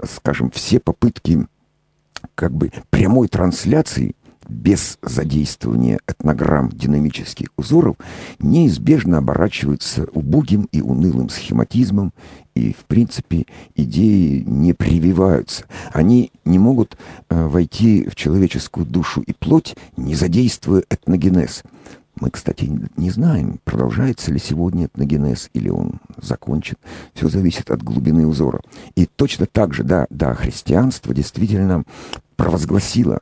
скажем, 0.04 0.50
все 0.50 0.80
попытки 0.80 1.46
как 2.34 2.52
бы 2.52 2.70
прямой 2.90 3.28
трансляции 3.28 4.14
без 4.50 4.98
задействования 5.02 6.00
этнограмм 6.06 6.68
динамических 6.68 7.48
узоров 7.56 7.96
неизбежно 8.38 9.18
оборачиваются 9.18 10.06
убогим 10.12 10.68
и 10.72 10.82
унылым 10.82 11.30
схематизмом, 11.30 12.12
и, 12.54 12.72
в 12.72 12.84
принципе, 12.84 13.46
идеи 13.76 14.42
не 14.46 14.74
прививаются. 14.74 15.64
Они 15.92 16.32
не 16.44 16.58
могут 16.58 16.96
э, 17.28 17.46
войти 17.46 18.08
в 18.08 18.16
человеческую 18.16 18.84
душу 18.84 19.22
и 19.22 19.32
плоть, 19.32 19.76
не 19.96 20.14
задействуя 20.14 20.82
этногенез. 20.90 21.62
Мы, 22.20 22.30
кстати, 22.30 22.70
не 22.96 23.10
знаем, 23.10 23.60
продолжается 23.64 24.30
ли 24.30 24.38
сегодня 24.38 24.86
этногенез 24.86 25.48
или 25.54 25.70
он 25.70 26.00
закончен. 26.20 26.76
Все 27.14 27.28
зависит 27.28 27.70
от 27.70 27.82
глубины 27.82 28.26
узора. 28.26 28.60
И 28.94 29.06
точно 29.06 29.46
так 29.46 29.72
же, 29.72 29.84
да, 29.84 30.06
да, 30.10 30.34
христианство 30.34 31.14
действительно 31.14 31.84
провозгласило 32.36 33.20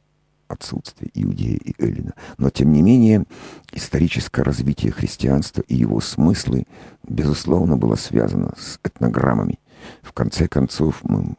отсутствие 0.48 1.10
Иудея 1.14 1.56
и 1.56 1.74
Эллина. 1.78 2.14
Но, 2.38 2.50
тем 2.50 2.72
не 2.72 2.82
менее, 2.82 3.24
историческое 3.72 4.42
развитие 4.42 4.92
христианства 4.92 5.62
и 5.68 5.74
его 5.74 6.00
смыслы, 6.00 6.66
безусловно, 7.06 7.76
было 7.76 7.94
связано 7.96 8.52
с 8.58 8.78
этнограммами. 8.82 9.58
В 10.02 10.12
конце 10.12 10.48
концов, 10.48 11.00
мы 11.04 11.36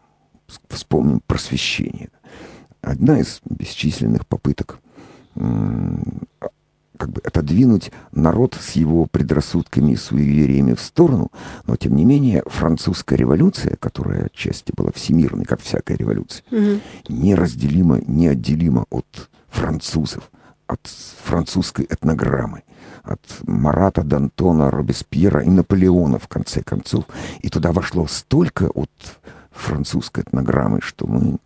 вспомним 0.68 1.22
просвещение. 1.26 2.10
Одна 2.82 3.20
из 3.20 3.42
бесчисленных 3.50 4.26
попыток 4.26 4.80
как 7.00 7.12
бы 7.12 7.22
отодвинуть 7.24 7.92
народ 8.12 8.58
с 8.60 8.74
его 8.74 9.06
предрассудками 9.06 9.94
и 9.94 9.96
суевериями 9.96 10.74
в 10.74 10.82
сторону, 10.82 11.32
но 11.66 11.78
тем 11.78 11.96
не 11.96 12.04
менее 12.04 12.44
французская 12.46 13.16
революция, 13.16 13.78
которая 13.78 14.26
отчасти 14.26 14.74
была 14.76 14.92
всемирной, 14.94 15.46
как 15.46 15.62
всякая 15.62 15.98
революция, 15.98 16.44
Мгм. 16.52 16.82
неразделимо, 17.08 18.02
неотделимо 18.06 18.86
от 18.90 19.30
французов, 19.48 20.30
от 20.68 20.82
французской 21.24 21.86
этнограммы, 21.90 22.64
от 23.04 23.22
Марата, 23.48 24.02
Д'Антона, 24.02 24.70
Робеспьера 24.70 25.42
и 25.42 25.50
Наполеона, 25.50 26.20
в 26.20 26.28
конце 26.28 26.62
концов. 26.62 27.06
И 27.40 27.50
туда 27.50 27.72
вошло 27.72 28.08
столько 28.08 28.66
от 28.70 28.92
французской 29.52 30.24
этнограммы, 30.24 30.82
что 30.82 31.08
мы 31.08 31.38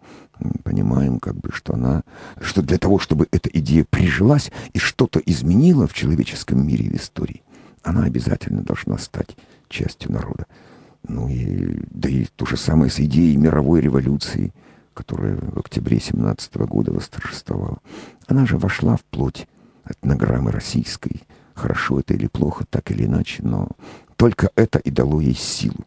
понимаем, 0.64 1.20
как 1.20 1.36
бы, 1.36 1.52
что 1.52 1.74
она, 1.74 2.04
что 2.42 2.62
для 2.62 2.78
того, 2.78 3.00
чтобы 3.00 3.28
эта 3.32 3.50
идея 3.50 3.86
прижилась 3.90 4.52
и 4.74 4.80
что-то 4.80 5.20
изменила 5.20 5.88
в 5.88 5.94
человеческом 5.94 6.66
мире 6.66 6.86
и 6.86 6.90
в 6.90 6.96
истории, 6.96 7.44
она 7.84 8.04
обязательно 8.04 8.62
должна 8.62 8.98
стать 8.98 9.36
частью 9.70 10.12
народа. 10.12 10.46
Ну 11.08 11.28
и, 11.28 11.84
да 11.92 12.10
и 12.10 12.26
то 12.36 12.46
же 12.46 12.58
самое 12.58 12.90
с 12.90 13.00
идеей 13.00 13.36
мировой 13.36 13.82
революции, 13.82 14.54
которая 14.94 15.36
в 15.36 15.60
октябре 15.60 16.00
17 16.00 16.56
года 16.58 16.94
восторжествовала. 16.94 17.80
Она 18.28 18.46
же 18.46 18.58
вошла 18.58 18.96
в 18.96 19.04
плоть 19.04 19.48
этнограммы 19.86 20.52
российской. 20.52 21.24
Хорошо 21.56 22.00
это 22.00 22.14
или 22.14 22.28
плохо, 22.28 22.66
так 22.70 22.90
или 22.92 23.06
иначе, 23.06 23.44
но 23.44 23.68
только 24.16 24.50
это 24.56 24.80
и 24.80 24.92
дало 24.92 25.20
ей 25.20 25.36
силу. 25.36 25.86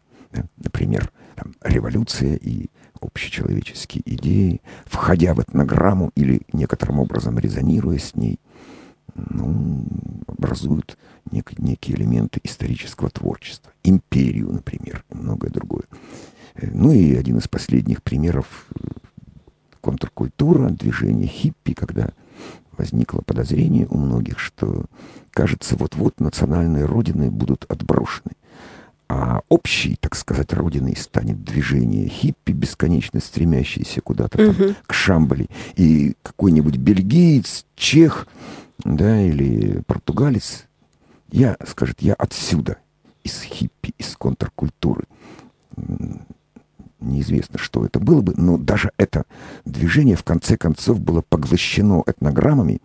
Например, 0.57 1.11
там, 1.35 1.53
революция 1.63 2.35
и 2.35 2.67
общечеловеческие 3.01 4.03
идеи, 4.05 4.61
входя 4.85 5.33
в 5.33 5.41
этнограмму 5.41 6.11
или 6.15 6.41
некоторым 6.53 6.99
образом 6.99 7.37
резонируя 7.39 7.97
с 7.97 8.15
ней, 8.15 8.39
ну, 9.15 9.83
образуют 10.27 10.97
нек- 11.31 11.55
некие 11.57 11.97
элементы 11.97 12.39
исторического 12.43 13.09
творчества. 13.09 13.71
Империю, 13.83 14.51
например, 14.51 15.03
и 15.09 15.15
многое 15.15 15.49
другое. 15.51 15.83
Э, 16.55 16.69
Ну 16.71 16.91
и 16.91 17.15
один 17.15 17.37
из 17.37 17.47
последних 17.47 18.03
примеров 18.03 18.67
контркультура, 19.81 20.69
движение 20.69 21.27
хиппи, 21.27 21.73
когда 21.73 22.09
возникло 22.77 23.21
подозрение 23.21 23.87
у 23.89 23.97
многих, 23.97 24.39
что, 24.39 24.85
кажется, 25.31 25.75
вот-вот 25.75 26.19
национальные 26.19 26.85
родины 26.85 27.31
будут 27.31 27.65
отброшены. 27.69 28.33
А 29.09 29.39
общей, 29.47 29.95
так 29.99 30.15
сказать, 30.15 30.51
родиной 30.53 30.95
станет 30.97 31.43
движение 31.43 32.09
хиппи, 32.09 32.51
бесконечно 32.51 33.21
стремящееся 33.21 34.01
куда-то 34.01 34.37
там 34.37 34.47
Мгм. 34.49 34.75
к 34.85 34.93
Шамбали. 34.93 35.47
И 35.75 36.15
какой-нибудь 36.23 36.75
бельгиец, 36.77 37.65
чех, 37.75 38.27
да, 38.83 39.21
или 39.21 39.81
португалец, 39.87 40.65
я, 41.31 41.55
скажет, 41.65 42.01
я 42.01 42.15
отсюда, 42.15 42.77
из 43.23 43.41
хиппи, 43.41 43.93
из 43.97 44.15
контркультуры. 44.17 45.05
Неизвестно, 46.99 47.59
что 47.59 47.85
это 47.85 47.99
было 47.99 48.21
бы, 48.21 48.33
но 48.35 48.57
даже 48.57 48.91
это 48.97 49.25
движение 49.65 50.15
в 50.15 50.23
конце 50.23 50.57
концов 50.57 50.99
было 50.99 51.21
поглощено 51.21 52.01
этнограммами, 52.07 52.81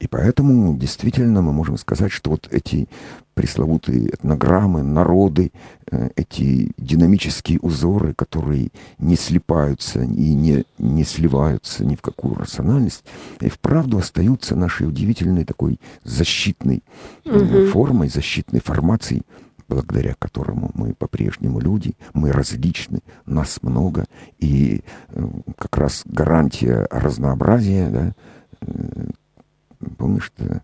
и 0.00 0.08
поэтому 0.08 0.76
действительно 0.76 1.42
мы 1.42 1.52
можем 1.52 1.76
сказать, 1.76 2.10
что 2.10 2.30
вот 2.30 2.48
эти 2.50 2.88
пресловутые 3.34 4.08
этнограммы, 4.08 4.82
народы, 4.82 5.52
э, 5.90 6.08
эти 6.16 6.72
динамические 6.78 7.58
узоры, 7.60 8.14
которые 8.14 8.70
не 8.98 9.16
слипаются 9.16 10.02
и 10.02 10.34
не, 10.34 10.64
не 10.78 11.04
сливаются 11.04 11.84
ни 11.84 11.96
в 11.96 12.02
какую 12.02 12.34
рациональность, 12.34 13.04
и 13.40 13.50
вправду 13.50 13.98
остаются 13.98 14.56
нашей 14.56 14.88
удивительной 14.88 15.44
такой 15.44 15.78
защитной 16.02 16.82
Мгм. 17.26 17.68
формой, 17.68 18.08
защитной 18.08 18.60
формацией, 18.60 19.22
благодаря 19.68 20.14
которому 20.18 20.70
мы 20.74 20.94
по-прежнему 20.94 21.60
люди, 21.60 21.92
мы 22.14 22.32
различны, 22.32 23.00
нас 23.26 23.58
много, 23.62 24.06
и 24.38 24.82
э, 25.10 25.28
как 25.58 25.76
раз 25.76 26.02
гарантия 26.06 26.86
разнообразия, 26.90 27.88
да, 27.90 28.14
помнишь, 29.98 30.24
что 30.24 30.62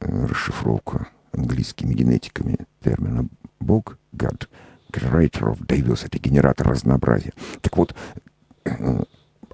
э, 0.00 0.26
расшифровка 0.26 1.08
английскими 1.32 1.94
генетиками 1.94 2.58
термина 2.82 3.28
Бог, 3.60 3.98
God, 4.12 4.48
Creator 4.92 5.54
of 5.54 5.66
Diversity, 5.66 6.18
генератор 6.20 6.68
разнообразия. 6.68 7.32
Так 7.60 7.76
вот, 7.76 7.94
э, 8.64 9.02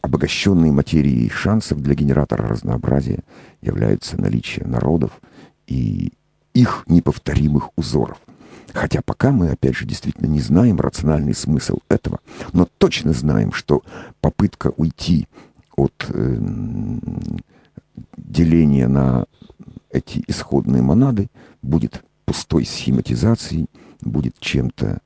обогащенной 0.02 0.70
материей 0.70 1.28
шансов 1.30 1.80
для 1.80 1.94
генератора 1.94 2.48
разнообразия 2.48 3.20
является 3.60 4.20
наличие 4.20 4.66
народов 4.66 5.20
и 5.66 6.12
их 6.54 6.84
неповторимых 6.86 7.70
узоров. 7.76 8.18
Хотя 8.72 9.00
пока 9.02 9.32
мы, 9.32 9.50
опять 9.50 9.76
же, 9.76 9.84
действительно 9.84 10.26
не 10.26 10.40
знаем 10.40 10.78
рациональный 10.78 11.34
смысл 11.34 11.78
этого, 11.88 12.20
но 12.52 12.68
точно 12.78 13.12
знаем, 13.12 13.52
что 13.52 13.82
попытка 14.20 14.72
уйти 14.76 15.26
от 15.76 15.92
э, 16.08 16.38
деления 18.16 18.88
на 18.88 19.26
эти 19.90 20.22
исходные 20.28 20.82
монады 20.82 21.28
будет 21.62 22.02
пустой 22.24 22.64
схематизацией, 22.64 23.66
будет 24.02 24.38
чем-то 24.38 25.00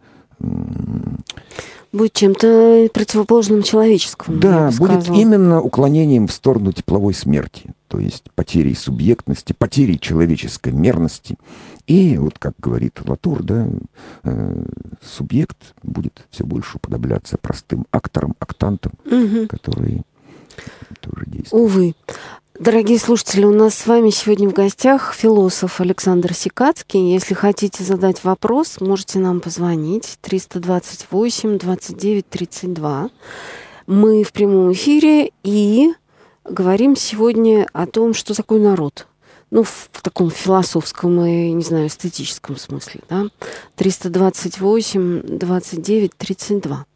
Будет 1.93 2.13
чем-то 2.13 2.89
противоположным 2.93 3.63
человеческому. 3.63 4.39
да, 4.39 4.71
будет 4.77 5.09
именно 5.09 5.61
уклонением 5.63 6.27
в 6.27 6.33
сторону 6.33 6.73
тепловой 6.73 7.15
смерти, 7.15 7.73
то 7.87 8.01
есть 8.01 8.25
потерей 8.35 8.75
субъектности, 8.75 9.53
потерей 9.57 9.99
человеческой 10.01 10.73
мерности. 10.73 11.37
И 11.87 12.17
вот, 12.19 12.39
как 12.41 12.55
говорит 12.59 13.01
Латур, 13.07 13.45
да, 13.45 13.69
э, 14.25 14.65
субъект 15.03 15.75
будет 15.85 16.27
все 16.31 16.45
больше 16.45 16.79
уподобляться 16.79 17.39
простым 17.39 17.87
акторам, 17.93 18.35
актантам, 18.41 18.93
Мгм. 19.05 19.47
которые 19.47 20.03
тоже 21.01 21.25
действуют. 21.27 21.65
Увы. 21.65 21.95
Дорогие 22.59 23.01
слушатели, 23.01 23.45
у 23.45 23.51
нас 23.51 23.75
с 23.75 23.85
вами 23.85 24.11
сегодня 24.11 24.49
в 24.49 24.53
гостях 24.53 25.13
философ 25.13 25.81
Александр 25.81 26.35
Сикацкий. 26.35 27.13
Если 27.13 27.35
хотите 27.35 27.83
задать 27.83 28.23
вопрос, 28.23 28.81
можете 28.81 29.19
нам 29.19 29.41
позвонить 29.41 30.19
328 30.21 31.59
29 31.59 32.29
32. 32.29 33.11
Мы 33.89 34.23
в 34.23 34.33
прямом 34.33 34.73
эфире 34.73 35.33
и 35.43 35.95
говорим 36.45 36.95
сегодня 36.95 37.67
о 37.73 37.87
том, 37.87 38.15
что 38.15 38.35
такое 38.35 38.61
народ. 38.61 39.09
Ну, 39.51 39.65
в 39.65 39.89
таком 40.01 40.31
философском 40.31 41.25
и, 41.25 41.51
не 41.51 41.65
знаю, 41.65 41.89
эстетическом 41.89 42.57
смысле, 42.57 43.01
да. 43.11 43.27
328 43.75 45.23
29 45.23 46.17
32. 46.17 46.87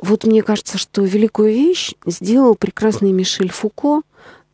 Вот 0.00 0.24
мне 0.24 0.42
кажется, 0.42 0.78
что 0.78 1.02
великую 1.02 1.52
вещь 1.52 1.94
сделал 2.06 2.54
прекрасный 2.54 3.12
Мишель 3.12 3.50
Фуко, 3.50 4.02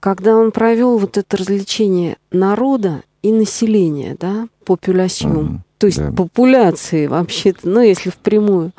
когда 0.00 0.36
он 0.36 0.52
провел 0.52 0.98
вот 0.98 1.16
это 1.16 1.36
развлечение 1.36 2.16
народа 2.30 3.02
и 3.22 3.32
населения, 3.32 4.16
да, 4.18 4.48
популяцион, 4.64 5.46
mm-hmm, 5.46 5.58
то 5.78 5.86
есть 5.86 5.98
да. 5.98 6.12
популяции 6.12 7.06
вообще-то, 7.06 7.68
ну, 7.68 7.80
если 7.80 8.10
впрямую. 8.10 8.72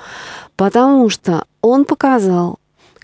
Потому 0.56 1.10
что 1.10 1.46
он 1.62 1.86
показал, 1.86 2.60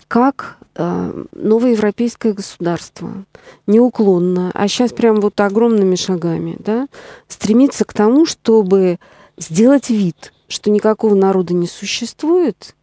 как 0.08 0.58
э, 0.74 1.24
новое 1.32 1.72
европейское 1.72 2.32
государство 2.32 3.24
неуклонно, 3.66 4.50
а 4.54 4.68
сейчас 4.68 4.92
прям 4.92 5.20
вот 5.20 5.40
огромными 5.40 5.94
шагами, 5.94 6.56
да, 6.58 6.88
стремится 7.28 7.84
к 7.84 7.92
тому, 7.92 8.26
чтобы 8.26 8.98
сделать 9.36 9.90
вид, 9.90 10.32
что 10.48 10.70
никакого 10.70 11.14
народа 11.14 11.54
не 11.54 11.66
существует, 11.66 12.74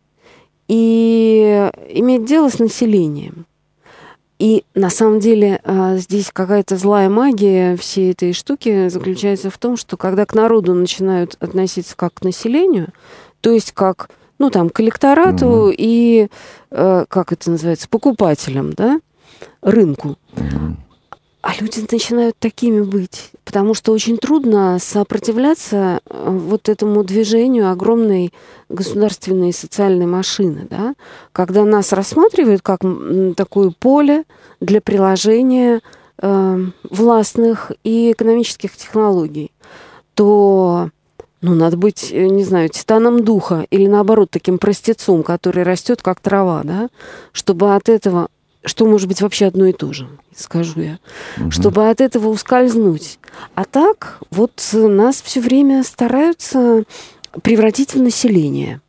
и 0.70 1.70
иметь 1.90 2.26
дело 2.26 2.48
с 2.48 2.60
населением. 2.60 3.46
И 4.38 4.64
на 4.74 4.90
самом 4.90 5.20
деле 5.20 5.60
а, 5.66 5.98
здесь 5.98 6.30
какая-то 6.32 6.78
злая 6.78 7.10
магия 7.10 7.76
всей 7.76 8.14
этой 8.14 8.32
штуки 8.32 8.88
заключается 8.88 9.50
в 9.50 9.58
том, 9.58 9.76
что 9.76 9.98
когда 9.98 10.26
к 10.26 10.34
народу 10.34 10.74
начинают 10.74 11.36
относиться 11.42 11.98
как 11.98 12.14
к 12.14 12.24
населению, 12.24 12.90
то 13.42 13.52
есть 13.52 13.74
как, 13.74 14.10
ну 14.38 14.50
там, 14.50 14.70
к 14.70 14.80
электорату 14.80 15.70
mm-hmm. 15.70 15.76
и, 15.78 16.30
э, 16.72 17.06
как 17.10 17.34
это 17.34 17.52
называется, 17.52 17.90
покупателям, 17.90 18.72
да, 18.72 19.02
рынку. 19.62 20.18
Mm-hmm. 20.36 20.76
А 21.42 21.54
люди 21.60 21.86
начинают 21.90 22.36
такими 22.38 22.82
быть, 22.82 23.32
потому 23.46 23.74
что 23.74 23.94
очень 23.94 24.18
трудно 24.18 24.78
сопротивляться 24.78 26.02
э, 26.06 26.30
вот 26.30 26.68
этому 26.68 27.04
движению 27.06 27.72
огромной 27.72 28.34
государственной 28.68 29.50
и 29.50 29.54
социальной 29.54 30.06
машины, 30.06 30.68
да, 30.70 30.96
когда 31.32 31.64
нас 31.64 31.94
рассматривают 31.94 32.62
как 32.62 32.82
такое 33.38 33.72
поле 33.72 34.26
для 34.60 34.82
приложения 34.82 35.80
э, 36.22 36.66
властных 36.84 37.72
и 37.86 38.12
экономических 38.12 38.76
технологий, 38.76 39.52
то 40.16 40.90
ну, 41.42 41.56
надо 41.56 41.78
быть, 41.78 42.12
э, 42.12 42.28
не 42.28 42.44
знаю, 42.44 42.68
титаном 42.68 43.24
духа 43.24 43.66
или 43.70 43.88
наоборот 43.88 44.30
таким 44.30 44.58
простецом, 44.58 45.24
который 45.24 45.64
растет 45.64 46.02
как 46.02 46.20
трава, 46.20 46.64
да, 46.66 46.90
чтобы 47.32 47.76
от 47.76 47.88
этого 47.88 48.28
что 48.66 48.86
может 48.86 49.08
быть 49.08 49.22
вообще 49.22 49.46
одно 49.46 49.68
и 49.68 49.74
то 49.74 49.94
же, 49.94 50.08
скажу 50.36 50.82
я, 50.82 51.00
угу. 51.38 51.52
чтобы 51.52 51.90
от 51.90 52.02
этого 52.02 52.30
ускользнуть. 52.30 53.20
А 53.56 53.66
так 53.66 54.20
вот 54.32 54.70
нас 54.74 55.22
все 55.22 55.40
время 55.40 55.84
стараются 55.84 56.84
превратить 57.42 57.94
в 57.94 58.02
население. 58.02 58.82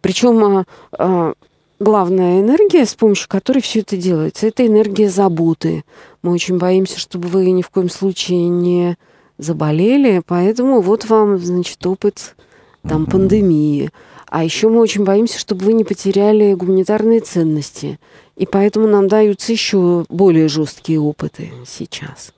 Причем 0.00 0.44
а, 0.44 0.64
а, 0.98 1.34
главная 1.78 2.40
энергия, 2.40 2.84
с 2.84 2.94
помощью 2.94 3.28
которой 3.28 3.60
все 3.60 3.80
это 3.80 3.96
делается, 3.96 4.46
это 4.46 4.66
энергия 4.66 5.08
заботы. 5.08 5.84
Мы 6.22 6.32
очень 6.32 6.58
боимся, 6.58 6.98
чтобы 6.98 7.28
вы 7.28 7.50
ни 7.50 7.62
в 7.62 7.70
коем 7.70 7.90
случае 7.90 8.48
не 8.48 8.96
заболели, 9.38 10.22
поэтому 10.26 10.80
вот 10.80 11.04
вам, 11.06 11.38
значит, 11.38 11.84
опыт 11.86 12.34
там 12.82 13.02
угу. 13.02 13.12
пандемии. 13.12 13.90
А 14.26 14.44
еще 14.44 14.68
мы 14.68 14.80
очень 14.80 15.04
боимся, 15.04 15.38
чтобы 15.38 15.66
вы 15.66 15.74
не 15.74 15.84
потеряли 15.84 16.54
гуманитарные 16.54 17.20
ценности. 17.20 18.00
И 18.42 18.46
поэтому 18.46 18.88
нам 18.88 19.06
даются 19.06 19.52
еще 19.52 20.04
более 20.08 20.48
жесткие 20.48 20.98
опыты 20.98 21.52
сейчас. 21.64 22.32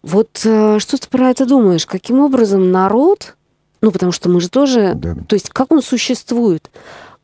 Вот 0.00 0.40
э, 0.42 0.78
что 0.78 0.96
ты 0.98 1.06
про 1.06 1.28
это 1.28 1.44
думаешь? 1.44 1.84
Каким 1.84 2.20
образом 2.20 2.72
народ, 2.72 3.36
ну 3.82 3.90
потому 3.92 4.10
что 4.10 4.30
мы 4.30 4.40
же 4.40 4.48
тоже, 4.48 4.94
да. 4.94 5.14
то 5.28 5.34
есть 5.34 5.50
как 5.50 5.70
он 5.70 5.82
существует, 5.82 6.70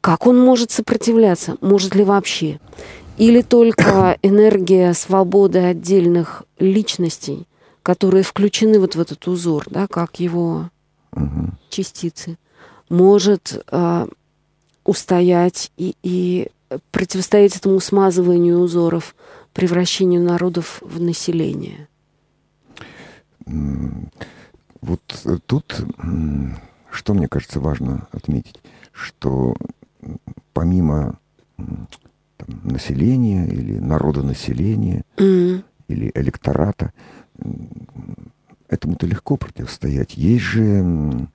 как 0.03 0.27
он 0.27 0.39
может 0.39 0.71
сопротивляться, 0.71 1.57
может 1.63 1.95
ли 1.95 2.05
вообще? 2.05 2.61
Или 3.17 3.41
только 3.41 4.19
энергия 4.23 4.93
свободы 4.93 5.61
отдельных 5.61 6.43
личностей, 6.59 7.47
которые 7.83 8.23
включены 8.23 8.81
вот 8.81 8.97
в 8.97 9.01
этот 9.01 9.27
узор, 9.29 9.65
да, 9.71 9.87
как 9.87 10.21
его 10.21 10.69
угу. 11.13 11.53
частицы, 11.71 12.37
может 12.91 13.65
э, 13.73 14.07
устоять 14.85 15.73
и, 15.79 15.97
и 16.03 16.49
противостоять 16.91 17.57
этому 17.57 17.81
смазыванию 17.81 18.59
узоров, 18.59 19.15
превращению 19.53 20.23
народов 20.23 20.81
в 20.83 21.01
население? 21.01 21.89
Вот 24.81 25.01
тут, 25.47 25.85
что 26.91 27.15
мне 27.15 27.29
кажется 27.29 27.61
важно 27.61 28.09
отметить, 28.13 28.61
что 28.93 29.55
помимо 30.53 31.19
там, 31.57 32.61
населения 32.65 33.47
или 33.47 33.79
народонаселения 33.79 35.05
mm. 35.17 35.63
или 35.89 36.11
электората, 36.15 36.93
этому-то 38.69 39.07
легко 39.07 39.37
противостоять. 39.37 40.17
Есть 40.17 40.45
же 40.45 41.29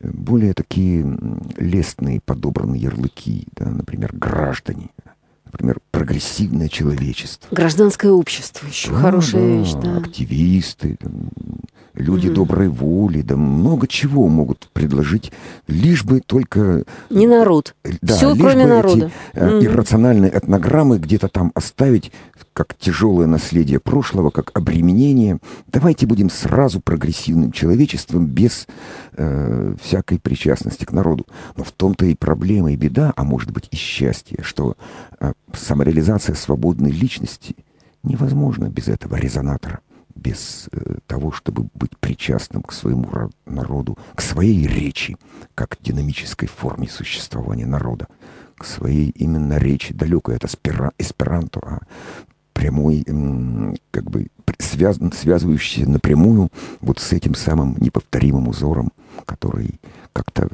более 0.00 0.54
такие 0.54 1.06
лестные 1.56 2.20
подобранные 2.20 2.82
ярлыки, 2.82 3.46
да, 3.52 3.70
например, 3.70 4.14
граждане, 4.14 4.90
например, 5.46 5.78
прогрессивное 5.90 6.68
человечество. 6.68 7.54
Гражданское 7.54 8.10
общество 8.10 8.66
еще 8.66 8.90
да, 8.90 8.96
хорошая 8.96 9.42
да, 9.42 9.48
вещь, 9.48 9.72
да. 9.72 9.96
Активисты, 9.98 10.98
люди 11.94 12.28
mm. 12.28 12.34
доброй 12.34 12.68
воли, 12.68 13.22
да 13.22 13.36
много 13.36 13.86
чего 13.86 14.28
могут 14.28 14.68
предложить, 14.72 15.32
лишь 15.66 16.04
бы 16.04 16.20
только... 16.20 16.84
Не 17.10 17.26
народ. 17.26 17.74
Да, 18.02 18.14
Все, 18.14 18.34
кроме 18.36 18.66
народа. 18.66 19.10
Эти, 19.32 19.40
mm. 19.40 19.64
иррациональные 19.64 20.36
этнограммы 20.36 20.98
где-то 20.98 21.28
там 21.28 21.52
оставить 21.54 22.12
как 22.56 22.74
тяжелое 22.74 23.26
наследие 23.26 23.78
прошлого, 23.80 24.30
как 24.30 24.50
обременение. 24.56 25.40
Давайте 25.66 26.06
будем 26.06 26.30
сразу 26.30 26.80
прогрессивным 26.80 27.52
человечеством 27.52 28.26
без 28.26 28.66
э, 29.12 29.74
всякой 29.82 30.18
причастности 30.18 30.86
к 30.86 30.92
народу. 30.92 31.26
Но 31.56 31.64
в 31.64 31.72
том-то 31.72 32.06
и 32.06 32.14
проблема, 32.14 32.72
и 32.72 32.76
беда, 32.76 33.12
а 33.14 33.24
может 33.24 33.50
быть 33.50 33.68
и 33.72 33.76
счастье, 33.76 34.38
что 34.40 34.74
э, 35.20 35.34
самореализация 35.52 36.34
свободной 36.34 36.92
личности 36.92 37.56
невозможна 38.02 38.70
без 38.70 38.88
этого 38.88 39.16
резонатора 39.16 39.80
без 40.14 40.70
э, 40.72 40.96
того, 41.06 41.32
чтобы 41.32 41.68
быть 41.74 41.94
причастным 41.98 42.62
к 42.62 42.72
своему 42.72 43.30
народу, 43.44 43.98
к 44.14 44.22
своей 44.22 44.66
речи, 44.66 45.18
как 45.54 45.76
динамической 45.82 46.48
форме 46.48 46.88
существования 46.88 47.66
народа, 47.66 48.06
к 48.56 48.64
своей 48.64 49.10
именно 49.10 49.58
речи, 49.58 49.92
далекой 49.92 50.36
от 50.36 50.46
эсперанто, 50.98 51.60
а 51.62 51.80
прямой, 52.56 53.04
как 53.90 54.04
бы 54.04 54.28
связан, 54.58 55.12
связывающийся 55.12 55.88
напрямую 55.88 56.48
вот 56.80 56.98
с 56.98 57.12
этим 57.12 57.34
самым 57.34 57.76
неповторимым 57.78 58.48
узором, 58.48 58.92
который 59.26 59.78
как-то 60.14 60.48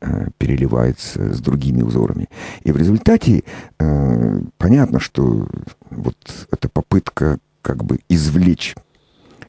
э, 0.00 0.28
переливается 0.38 1.32
с 1.32 1.40
другими 1.40 1.82
узорами. 1.82 2.28
И 2.64 2.72
в 2.72 2.76
результате 2.76 3.44
э, 3.78 4.40
понятно, 4.58 4.98
что 4.98 5.46
вот 5.90 6.16
эта 6.50 6.68
попытка 6.68 7.38
как 7.62 7.84
бы 7.84 8.00
извлечь 8.08 8.74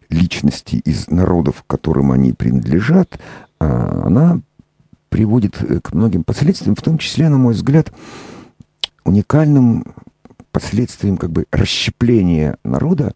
личности 0.10 0.76
из 0.76 1.08
народов, 1.08 1.64
которым 1.66 2.12
они 2.12 2.32
принадлежат, 2.32 3.20
э, 3.60 3.66
она 4.06 4.40
приводит 5.10 5.58
к 5.58 5.94
многим 5.94 6.24
последствиям, 6.24 6.76
в 6.76 6.82
том 6.84 7.00
числе, 7.00 7.30
на 7.30 7.38
мой 7.38 7.54
взгляд, 7.56 7.92
уникальным 9.04 9.84
последствием 10.58 11.17
как 11.17 11.30
бы 11.30 11.46
расщепления 11.52 12.58
народа 12.63 13.13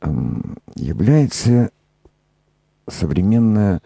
эм, 0.00 0.56
является 0.74 1.68
современная 2.88 3.82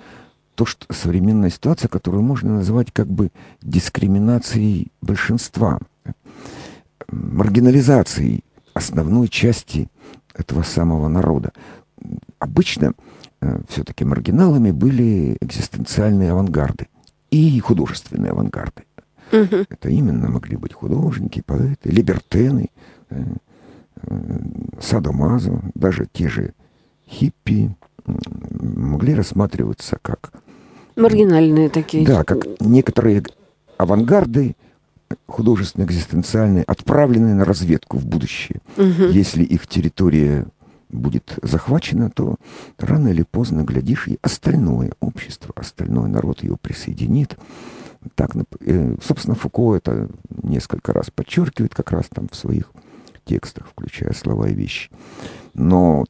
то, 0.54 0.66
что 0.66 0.87
современная 0.94 1.50
ситуация, 1.50 1.88
которую 1.88 2.22
можно 2.22 2.54
назвать 2.54 2.92
как 2.92 3.09
бы 3.09 3.33
дискриминацией 3.61 4.92
большинства, 5.00 5.80
маргинализацией 7.09 8.44
основной 8.72 9.26
части 9.26 9.88
этого 10.33 10.62
самого 10.62 11.09
народа. 11.09 11.50
Обычно 12.38 12.92
э, 13.40 13.62
все-таки 13.68 14.04
маргиналами 14.04 14.70
были 14.70 15.37
экзистенциальные 15.40 16.30
авангарды 16.30 16.87
и 17.33 17.59
художественные 17.59 18.30
авангарды. 18.30 18.85
Угу. 19.33 19.66
Это 19.69 19.88
именно 19.88 20.29
могли 20.29 20.57
быть 20.57 20.73
художники, 20.73 21.43
поэты, 21.45 21.90
либертены, 21.90 22.71
э, 23.11 23.25
садомазо, 24.81 25.61
даже 25.75 26.07
те 26.12 26.29
же 26.29 26.55
хиппи 27.09 27.75
могли 28.07 29.14
рассматриваться 29.14 29.99
как... 30.03 30.33
Маргинальные 30.97 31.69
такие. 31.69 32.07
Да, 32.07 32.25
как 32.25 32.47
некоторые 32.61 33.23
авангарды 33.77 34.57
художественно-экзистенциальные, 35.27 36.64
отправленные 36.64 37.35
на 37.35 37.45
разведку 37.45 37.99
в 37.99 38.07
будущее. 38.07 38.61
Угу. 38.77 39.11
Если 39.11 39.43
их 39.43 39.66
территория 39.66 40.47
будет 40.88 41.38
захвачена, 41.43 42.11
то 42.11 42.37
рано 42.79 43.09
или 43.09 43.23
поздно, 43.23 43.62
глядишь, 43.62 44.09
и 44.09 44.19
остальное 44.23 44.93
общество, 45.01 45.53
остальной 45.57 46.09
народ 46.09 46.43
его 46.43 46.57
присоединит. 46.61 47.37
Так, 48.14 48.30
э, 48.60 48.96
собственно, 49.02 49.34
Фуко 49.34 49.76
это 49.76 50.08
несколько 50.42 50.92
раз 50.92 51.10
подчеркивает 51.10 51.74
как 51.74 51.92
раз 51.92 52.06
там 52.08 52.28
в 52.28 52.36
своих 52.36 52.72
текстах, 53.24 53.68
включая 53.68 54.12
слова 54.14 54.48
и 54.48 54.54
вещи. 54.54 54.90
Но 55.54 56.04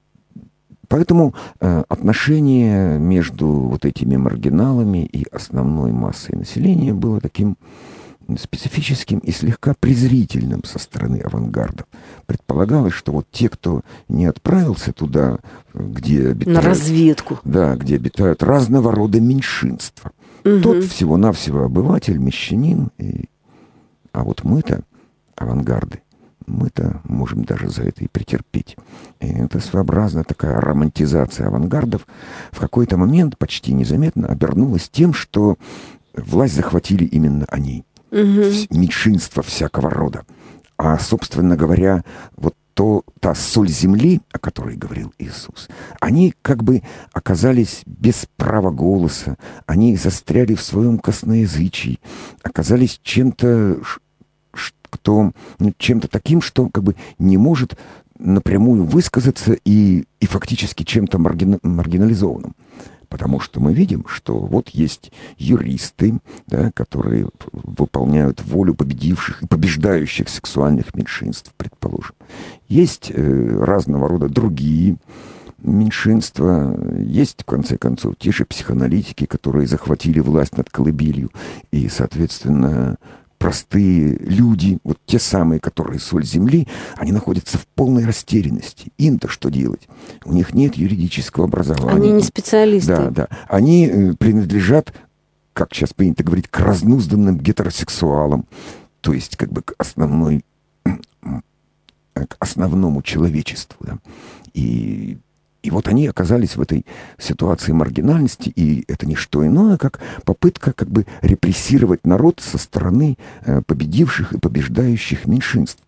поэтому 0.89 1.35
э, 1.61 1.83
отношение 1.89 2.99
между 2.99 3.47
вот 3.49 3.85
этими 3.85 4.17
маргиналами 4.17 5.05
и 5.05 5.27
основной 5.31 5.93
массой 5.93 6.37
населения 6.37 6.95
было 6.95 7.21
таким 7.21 7.57
специфическим 8.39 9.19
и 9.19 9.33
слегка 9.33 9.75
презрительным 9.79 10.63
со 10.65 10.79
стороны 10.79 11.17
авангарда. 11.17 11.85
Предполагалось, 12.27 12.93
что 12.93 13.13
вот 13.13 13.27
те, 13.33 13.49
кто 13.49 13.83
не 14.09 14.27
отправился 14.27 14.93
туда, 14.93 15.39
где 15.75 16.29
обитают... 16.29 16.63
На 16.63 16.69
разведку. 16.69 17.41
Да, 17.45 17.75
где 17.77 17.97
обитают 17.97 18.43
разного 18.43 18.93
рода 18.93 19.21
меньшинства. 19.21 20.13
Угу. 20.45 20.61
Тот 20.61 20.85
всего-навсего 20.85 21.65
обыватель, 21.65 22.19
мещанин. 22.19 22.91
И... 22.99 23.27
А 24.13 24.25
вот 24.25 24.45
мы-то, 24.45 24.83
авангарды, 25.37 26.01
мы-то 26.47 27.01
можем 27.05 27.45
даже 27.45 27.69
за 27.69 27.83
это 27.85 28.05
и 28.05 28.09
претерпеть. 28.09 28.77
И 29.21 29.27
это 29.27 29.61
своеобразная 29.61 30.25
такая 30.25 30.61
романтизация 30.61 31.47
авангардов 31.47 32.07
в 32.51 32.59
какой-то 32.59 32.97
момент 32.97 33.39
почти 33.39 33.73
незаметно 33.73 34.27
обернулась 34.29 34.89
тем, 34.89 35.15
что 35.15 35.57
власть 36.15 36.55
захватили 36.55 37.05
именно 37.05 37.47
они. 37.49 37.85
Угу. 38.11 38.69
Меньшинство 38.71 39.43
всякого 39.43 39.91
рода. 39.91 40.25
А, 40.77 40.99
собственно 40.99 41.57
говоря, 41.57 42.05
вот 42.37 42.55
то, 42.81 43.05
та 43.21 43.35
соль 43.35 43.69
земли, 43.69 44.23
о 44.33 44.39
которой 44.39 44.75
говорил 44.75 45.13
Иисус, 45.19 45.69
они 46.01 46.33
как 46.41 46.65
бы 46.65 46.83
оказались 47.13 47.83
без 47.85 48.27
права 48.39 48.71
голоса, 48.71 49.37
они 49.67 49.97
застряли 49.97 50.55
в 50.55 50.63
своем 50.63 50.99
косноязычии, 50.99 52.01
оказались 52.43 52.99
чем-то, 53.03 53.83
кто, 54.89 55.33
ну, 55.59 55.75
чем-то 55.77 56.09
таким, 56.09 56.41
что 56.41 56.71
как 56.71 56.83
бы 56.83 56.97
не 57.19 57.37
может 57.37 57.77
напрямую 58.19 58.85
высказаться 58.85 59.59
и, 59.63 60.07
и 60.19 60.27
фактически 60.27 60.83
чем-то 60.83 61.19
маргина, 61.19 61.59
маргинализованным. 61.63 62.57
Потому 63.11 63.41
что 63.41 63.61
мы 63.61 63.75
видим, 63.75 64.07
что 64.09 64.39
вот 64.39 64.71
есть 64.71 65.13
юристы, 65.37 66.21
да, 66.47 66.71
которые 66.73 67.29
выполняют 67.53 68.43
волю 68.43 68.75
победивших 68.75 69.43
и 69.43 69.47
побеждающих 69.47 70.29
сексуальных 70.29 70.95
меньшинств, 70.95 71.53
предположим. 71.57 72.15
Есть 72.69 73.11
э, 73.13 73.65
разного 73.65 74.09
рода 74.09 74.29
другие 74.29 74.97
меньшинства. 75.59 76.75
Есть, 76.97 77.43
в 77.43 77.45
конце 77.45 77.77
концов, 77.77 78.15
те 78.17 78.33
же 78.33 78.45
психоаналитики, 78.45 79.27
которые 79.27 79.67
захватили 79.67 80.21
власть 80.21 80.57
над 80.57 80.71
колыбелью 80.71 81.31
и, 81.73 81.89
соответственно, 81.89 82.97
простые 83.41 84.19
люди, 84.19 84.79
вот 84.85 84.99
те 85.07 85.19
самые, 85.19 85.61
которые 85.61 85.99
соль 85.99 86.27
земли, 86.27 86.69
они 86.97 87.11
находятся 87.11 87.57
в 87.57 87.67
полной 87.67 88.05
растерянности. 88.05 88.93
Им-то 88.99 89.29
что 89.29 89.49
делать? 89.49 89.89
У 90.27 90.35
них 90.35 90.53
нет 90.53 90.75
юридического 90.77 91.47
образования. 91.47 91.97
Они 91.97 92.13
не 92.13 92.23
специалисты. 92.23 92.95
Да, 92.95 93.11
да. 93.11 93.29
Они 93.49 93.87
э, 93.87 94.15
принадлежат, 94.19 94.93
как 95.55 95.73
сейчас 95.73 95.95
принято 95.95 96.23
говорить, 96.23 96.49
к 96.49 96.61
разнузданным 96.61 97.39
гетеросексуалам, 97.39 98.45
то 99.01 99.15
есть 99.15 99.39
как 99.39 99.51
бы 99.51 99.63
к 99.63 99.75
основной 99.79 100.45
к 102.15 102.37
основному 102.41 103.01
человечеству. 103.01 103.79
Да? 103.81 103.99
И 104.53 105.19
и 105.63 105.71
вот 105.71 105.89
они 105.89 106.07
оказались 106.07 106.57
в 106.57 106.61
этой 106.63 106.87
ситуации 107.19 107.73
маргинальности, 107.73 108.53
и 108.55 108.85
это 108.89 109.07
не 109.07 109.15
что 109.15 109.47
иное, 109.47 109.77
как 109.77 110.01
попытка 110.25 110.73
как 110.73 110.89
бы 110.89 111.07
репрессировать 111.23 112.07
народ 112.07 112.41
со 112.41 112.59
стороны 112.59 113.19
э, 113.43 113.61
победивших 113.67 114.33
и 114.33 114.39
побеждающих 114.39 115.27
меньшинств. 115.27 115.83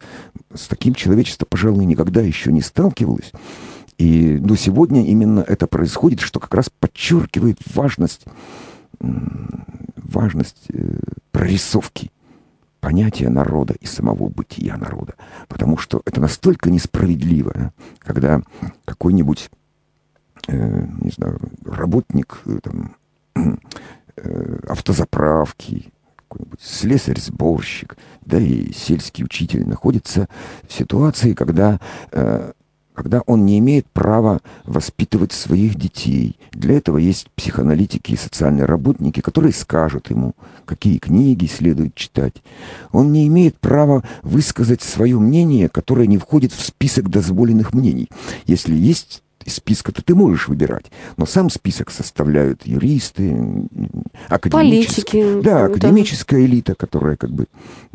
С 0.55 0.69
таким 0.69 0.95
человечество, 0.95 1.47
пожалуй, 1.47 1.85
никогда 1.87 2.21
еще 2.21 2.53
не 2.53 2.61
сталкивалось. 2.61 3.33
И 3.99 4.39
до 4.39 4.57
сегодня 4.57 5.07
именно 5.07 5.41
это 5.41 5.67
происходит, 5.67 6.21
что 6.21 6.41
как 6.41 6.55
раз 6.55 6.71
подчеркивает 6.71 7.59
важность, 7.75 8.25
важность 9.01 10.65
э, 10.73 10.99
прорисовки 11.31 12.11
понятия 12.81 13.29
народа 13.29 13.75
и 13.81 13.87
самого 13.87 14.29
бытия 14.29 14.77
народа. 14.77 15.15
Потому 15.49 15.79
что 15.79 16.03
это 16.05 16.21
настолько 16.21 16.69
несправедливо, 16.69 17.73
когда 18.01 18.43
какой-нибудь 18.85 19.51
не 20.49 21.11
знаю, 21.11 21.39
работник 21.65 22.41
э, 22.47 22.59
там, 22.63 22.97
э, 24.17 24.59
автозаправки, 24.69 25.93
какой-нибудь 26.29 26.61
слесарь-сборщик, 26.63 27.97
да 28.23 28.39
и 28.39 28.73
сельский 28.73 29.25
учитель 29.25 29.67
находится 29.67 30.29
в 30.67 30.73
ситуации, 30.73 31.35
когда 31.35 31.79
э, 32.13 32.53
когда 32.95 33.23
он 33.27 33.47
не 33.47 33.59
имеет 33.59 33.87
права 33.87 34.41
воспитывать 34.65 35.33
своих 35.33 35.77
детей. 35.77 36.39
Для 36.53 36.77
этого 36.77 36.99
есть 36.99 37.31
психоаналитики 37.31 38.13
и 38.13 38.17
социальные 38.17 38.67
работники, 38.67 39.21
которые 39.21 39.53
скажут 39.53 40.11
ему, 40.11 40.35
какие 40.67 40.99
книги 40.99 41.47
следует 41.47 41.95
читать. 41.95 42.43
Он 42.93 43.11
не 43.11 43.27
имеет 43.29 43.59
права 43.59 44.05
высказать 44.23 44.83
свое 44.83 45.19
мнение, 45.19 45.69
которое 45.69 46.07
не 46.07 46.19
входит 46.19 46.53
в 46.53 46.65
список 46.65 47.09
дозволенных 47.09 47.73
мнений. 47.73 48.09
Если 48.47 48.75
есть 48.75 49.23
из 49.45 49.55
списка-то 49.55 50.03
ты 50.03 50.15
можешь 50.15 50.49
выбирать, 50.49 50.87
но 51.17 51.27
сам 51.27 51.51
список 51.51 51.91
составляют 51.91 52.67
юристы, 52.67 53.69
Политики. 55.09 55.41
Да, 55.43 55.67
академическая 55.67 56.41
да. 56.41 56.47
элита, 56.47 56.75
которая 56.75 57.17
как 57.17 57.31
бы 57.31 57.47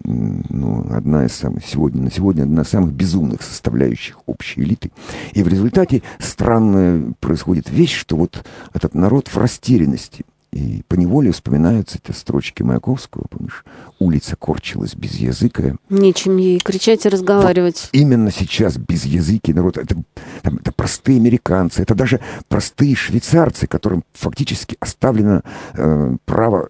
ну, 0.03 0.85
одна 0.91 1.25
из 1.25 1.33
самых 1.33 1.65
сегодня, 1.65 2.03
на 2.03 2.11
сегодня 2.11 2.43
одна 2.43 2.61
из 2.61 2.69
самых 2.69 2.93
безумных 2.93 3.41
составляющих 3.41 4.19
общей 4.25 4.61
элиты. 4.61 4.91
И 5.33 5.43
в 5.43 5.47
результате 5.47 6.03
странная 6.19 7.13
происходит 7.19 7.69
вещь, 7.69 7.95
что 7.95 8.15
вот 8.15 8.45
этот 8.73 8.93
народ 8.93 9.27
в 9.27 9.37
растерянности– 9.37 10.25
и 10.57 10.81
поневоле 10.87 11.31
вспоминаются 11.31 11.99
эти 12.03 12.15
строчки 12.15 12.63
Маяковского, 12.63 13.25
помнишь? 13.29 13.63
Улица 13.99 14.35
корчилась 14.35 14.95
без 14.95 15.13
языка. 15.15 15.75
Нечем 15.89 16.37
ей 16.37 16.59
кричать 16.59 17.05
и 17.05 17.09
разговаривать. 17.09 17.89
Вот 17.93 17.99
именно 17.99 18.31
сейчас 18.31 18.77
без 18.77 19.05
языки 19.05 19.53
народ, 19.53 19.77
это, 19.77 19.95
там, 20.41 20.57
это 20.57 20.71
простые 20.71 21.19
американцы, 21.19 21.83
это 21.83 21.93
даже 21.93 22.21
простые 22.47 22.95
швейцарцы, 22.95 23.67
которым 23.67 24.03
фактически 24.13 24.77
оставлено 24.79 25.43
э, 25.75 26.17
право 26.25 26.69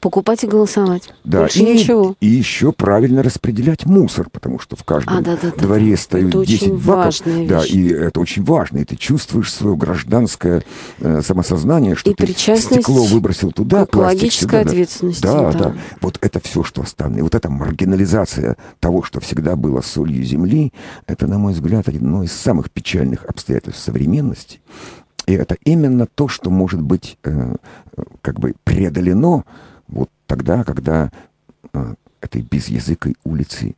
Покупать 0.00 0.44
и 0.44 0.46
голосовать. 0.46 1.12
Да, 1.24 1.40
Больше 1.40 1.60
и, 1.60 1.74
ничего. 1.74 2.14
И 2.20 2.26
еще 2.26 2.72
правильно 2.72 3.22
распределять 3.22 3.86
мусор, 3.86 4.28
потому 4.30 4.58
что 4.58 4.76
в 4.76 4.84
каждом 4.84 5.18
а, 5.18 5.20
да, 5.20 5.36
да, 5.40 5.50
дворе 5.50 5.92
да, 5.92 5.96
стоят 5.96 6.28
это 6.28 6.46
10 6.46 6.62
очень 6.62 6.78
баков. 6.78 7.14
Да, 7.48 7.64
и 7.64 7.88
это 7.88 8.20
очень 8.20 8.44
важно. 8.44 8.78
И 8.78 8.84
ты 8.84 8.96
чувствуешь 8.96 9.52
свое 9.52 9.76
гражданское 9.76 10.62
э, 10.98 11.22
самосознание, 11.22 11.96
что 11.96 12.10
и 12.10 12.14
ты 12.14 12.26
стекло 12.32 13.04
выбросил 13.04 13.50
туда, 13.50 13.86
пластик 13.86 14.32
сюда. 14.32 14.60
ответственность. 14.60 15.22
Да, 15.22 15.50
да, 15.52 15.58
да. 15.58 15.74
Вот 16.00 16.18
это 16.20 16.40
все, 16.40 16.62
что 16.62 16.82
оставлено. 16.82 17.20
И 17.20 17.22
вот 17.22 17.34
эта 17.34 17.50
маргинализация 17.50 18.56
того, 18.78 19.02
что 19.02 19.20
всегда 19.20 19.56
было 19.56 19.80
солью 19.80 20.22
земли, 20.22 20.72
это, 21.06 21.26
на 21.26 21.38
мой 21.38 21.52
взгляд, 21.52 21.88
одно 21.88 22.22
из 22.22 22.32
самых 22.32 22.70
печальных 22.70 23.24
обстоятельств 23.24 23.82
современности. 23.82 24.60
И 25.26 25.32
это 25.32 25.56
именно 25.64 26.06
то, 26.06 26.28
что 26.28 26.50
может 26.50 26.80
быть 26.80 27.18
э, 27.24 27.56
как 28.22 28.38
бы 28.38 28.54
преодолено 28.64 29.44
вот 29.88 30.08
тогда, 30.26 30.62
когда 30.64 31.10
э, 31.72 31.94
этой 32.20 32.42
безязыкой 32.42 33.16
улицы 33.24 33.74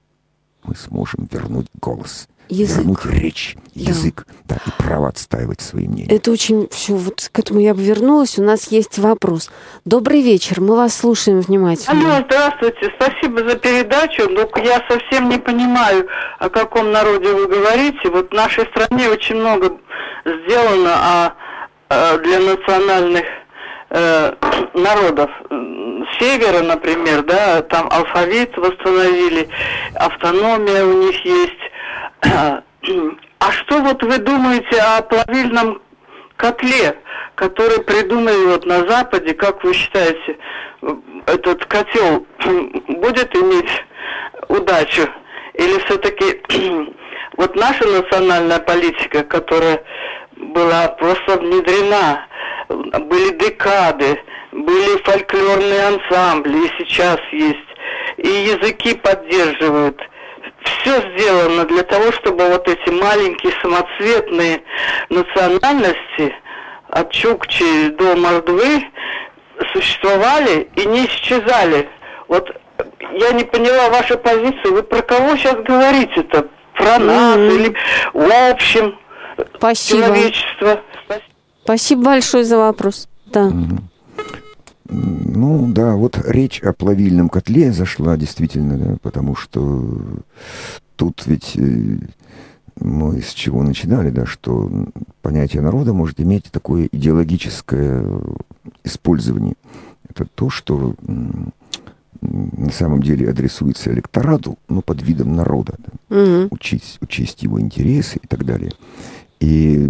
мы 0.64 0.76
сможем 0.76 1.28
вернуть 1.30 1.66
голос. 1.80 2.28
Язык. 2.48 2.78
Вернуть 2.78 3.04
речь, 3.06 3.56
язык, 3.74 4.24
да. 4.44 4.56
да, 4.56 4.60
и 4.66 4.82
право 4.82 5.08
отстаивать 5.08 5.60
свои 5.60 5.86
мнения. 5.86 6.14
Это 6.14 6.30
очень 6.30 6.68
все, 6.70 6.94
вот 6.94 7.28
к 7.30 7.38
этому 7.38 7.60
я 7.60 7.74
бы 7.74 7.82
вернулась. 7.82 8.38
У 8.38 8.42
нас 8.42 8.72
есть 8.72 8.98
вопрос. 8.98 9.50
Добрый 9.84 10.22
вечер, 10.22 10.60
мы 10.60 10.76
вас 10.76 10.96
слушаем 10.96 11.40
внимательно. 11.40 12.16
Алло, 12.16 12.24
здравствуйте, 12.26 12.92
спасибо 12.96 13.48
за 13.48 13.56
передачу. 13.56 14.28
Но 14.30 14.48
я 14.62 14.82
совсем 14.88 15.28
не 15.28 15.38
понимаю, 15.38 16.06
о 16.38 16.48
каком 16.48 16.90
народе 16.90 17.32
вы 17.32 17.48
говорите. 17.48 18.08
Вот 18.10 18.30
в 18.30 18.34
нашей 18.34 18.64
стране 18.66 19.08
очень 19.08 19.36
много 19.36 19.76
сделано 20.24 20.92
а, 20.94 21.34
а 21.90 22.18
для 22.18 22.40
национальных 22.40 23.24
э, 23.90 24.32
народов. 24.74 25.30
Севера, 26.18 26.62
например, 26.62 27.22
да, 27.22 27.62
там 27.62 27.88
алфавит 27.90 28.56
восстановили, 28.56 29.48
автономия 29.94 30.84
у 30.84 31.02
них 31.02 31.24
есть, 31.24 32.62
А 33.40 33.52
что 33.52 33.80
вот 33.80 34.02
вы 34.02 34.18
думаете 34.18 34.80
о 34.80 35.02
плавильном 35.02 35.80
котле, 36.36 36.98
который 37.34 37.82
придумали 37.82 38.46
вот 38.46 38.66
на 38.66 38.86
Западе, 38.88 39.34
как 39.34 39.62
вы 39.62 39.72
считаете, 39.74 40.38
этот 41.26 41.64
котел 41.66 42.26
будет 42.88 43.34
иметь 43.36 43.84
удачу? 44.48 45.08
Или 45.54 45.78
все-таки 45.84 46.42
вот 47.36 47.54
наша 47.56 47.86
национальная 47.86 48.60
политика, 48.60 49.24
которая 49.24 49.82
была 50.36 50.88
просто 50.88 51.38
внедрена, 51.38 52.26
были 52.68 53.36
декады, 53.36 54.20
были 54.52 55.02
фольклорные 55.02 55.86
ансамбли, 55.86 56.66
и 56.66 56.72
сейчас 56.78 57.18
есть, 57.32 57.58
и 58.16 58.28
языки 58.28 58.94
поддерживают– 58.94 60.00
все 60.64 61.00
сделано 61.12 61.64
для 61.64 61.82
того, 61.82 62.12
чтобы 62.12 62.48
вот 62.48 62.68
эти 62.68 62.90
маленькие 62.90 63.52
самоцветные 63.62 64.62
национальности 65.10 66.34
от 66.88 67.10
Чукчи 67.10 67.90
до 67.90 68.16
Мордвы 68.16 68.84
существовали 69.72 70.68
и 70.76 70.86
не 70.86 71.06
исчезали. 71.06 71.88
Вот 72.28 72.50
я 73.12 73.32
не 73.32 73.44
поняла 73.44 73.88
вашу 73.90 74.18
позицию. 74.18 74.74
Вы 74.74 74.82
про 74.82 75.02
кого 75.02 75.36
сейчас 75.36 75.56
говорите-то? 75.56 76.48
Про 76.74 76.98
нас 76.98 77.36
mm-hmm. 77.36 77.54
или 77.56 77.76
в 78.12 78.50
общем 78.50 78.98
Спасибо. 79.56 80.06
человечество? 80.06 80.80
Спасибо 81.68 82.04
большое 82.04 82.46
за 82.46 82.56
вопрос. 82.56 83.10
Да. 83.30 83.52
Ну 84.88 85.70
да, 85.70 85.96
вот 85.96 86.18
речь 86.24 86.62
о 86.62 86.72
плавильном 86.72 87.28
котле 87.28 87.72
зашла 87.74 88.16
действительно, 88.16 88.78
да, 88.78 88.96
потому 89.02 89.34
что 89.34 89.84
тут 90.96 91.26
ведь 91.26 91.56
э, 91.56 91.98
мы 92.80 93.20
с 93.20 93.34
чего 93.34 93.62
начинали, 93.62 94.08
да, 94.08 94.24
что 94.24 94.70
понятие 95.20 95.60
народа 95.60 95.92
может 95.92 96.18
иметь 96.22 96.44
такое 96.50 96.88
идеологическое 96.90 98.02
использование. 98.82 99.56
Это 100.08 100.24
то, 100.24 100.48
что 100.48 100.94
на 102.22 102.72
самом 102.72 103.02
деле 103.02 103.28
адресуется 103.28 103.92
электорату, 103.92 104.58
но 104.70 104.80
под 104.80 105.02
видом 105.02 105.36
народа. 105.36 105.74
Да, 105.76 106.16
угу. 106.16 106.48
учесть, 106.50 106.96
учесть 107.02 107.42
его 107.42 107.60
интересы 107.60 108.20
и 108.22 108.26
так 108.26 108.46
далее. 108.46 108.72
И 109.40 109.86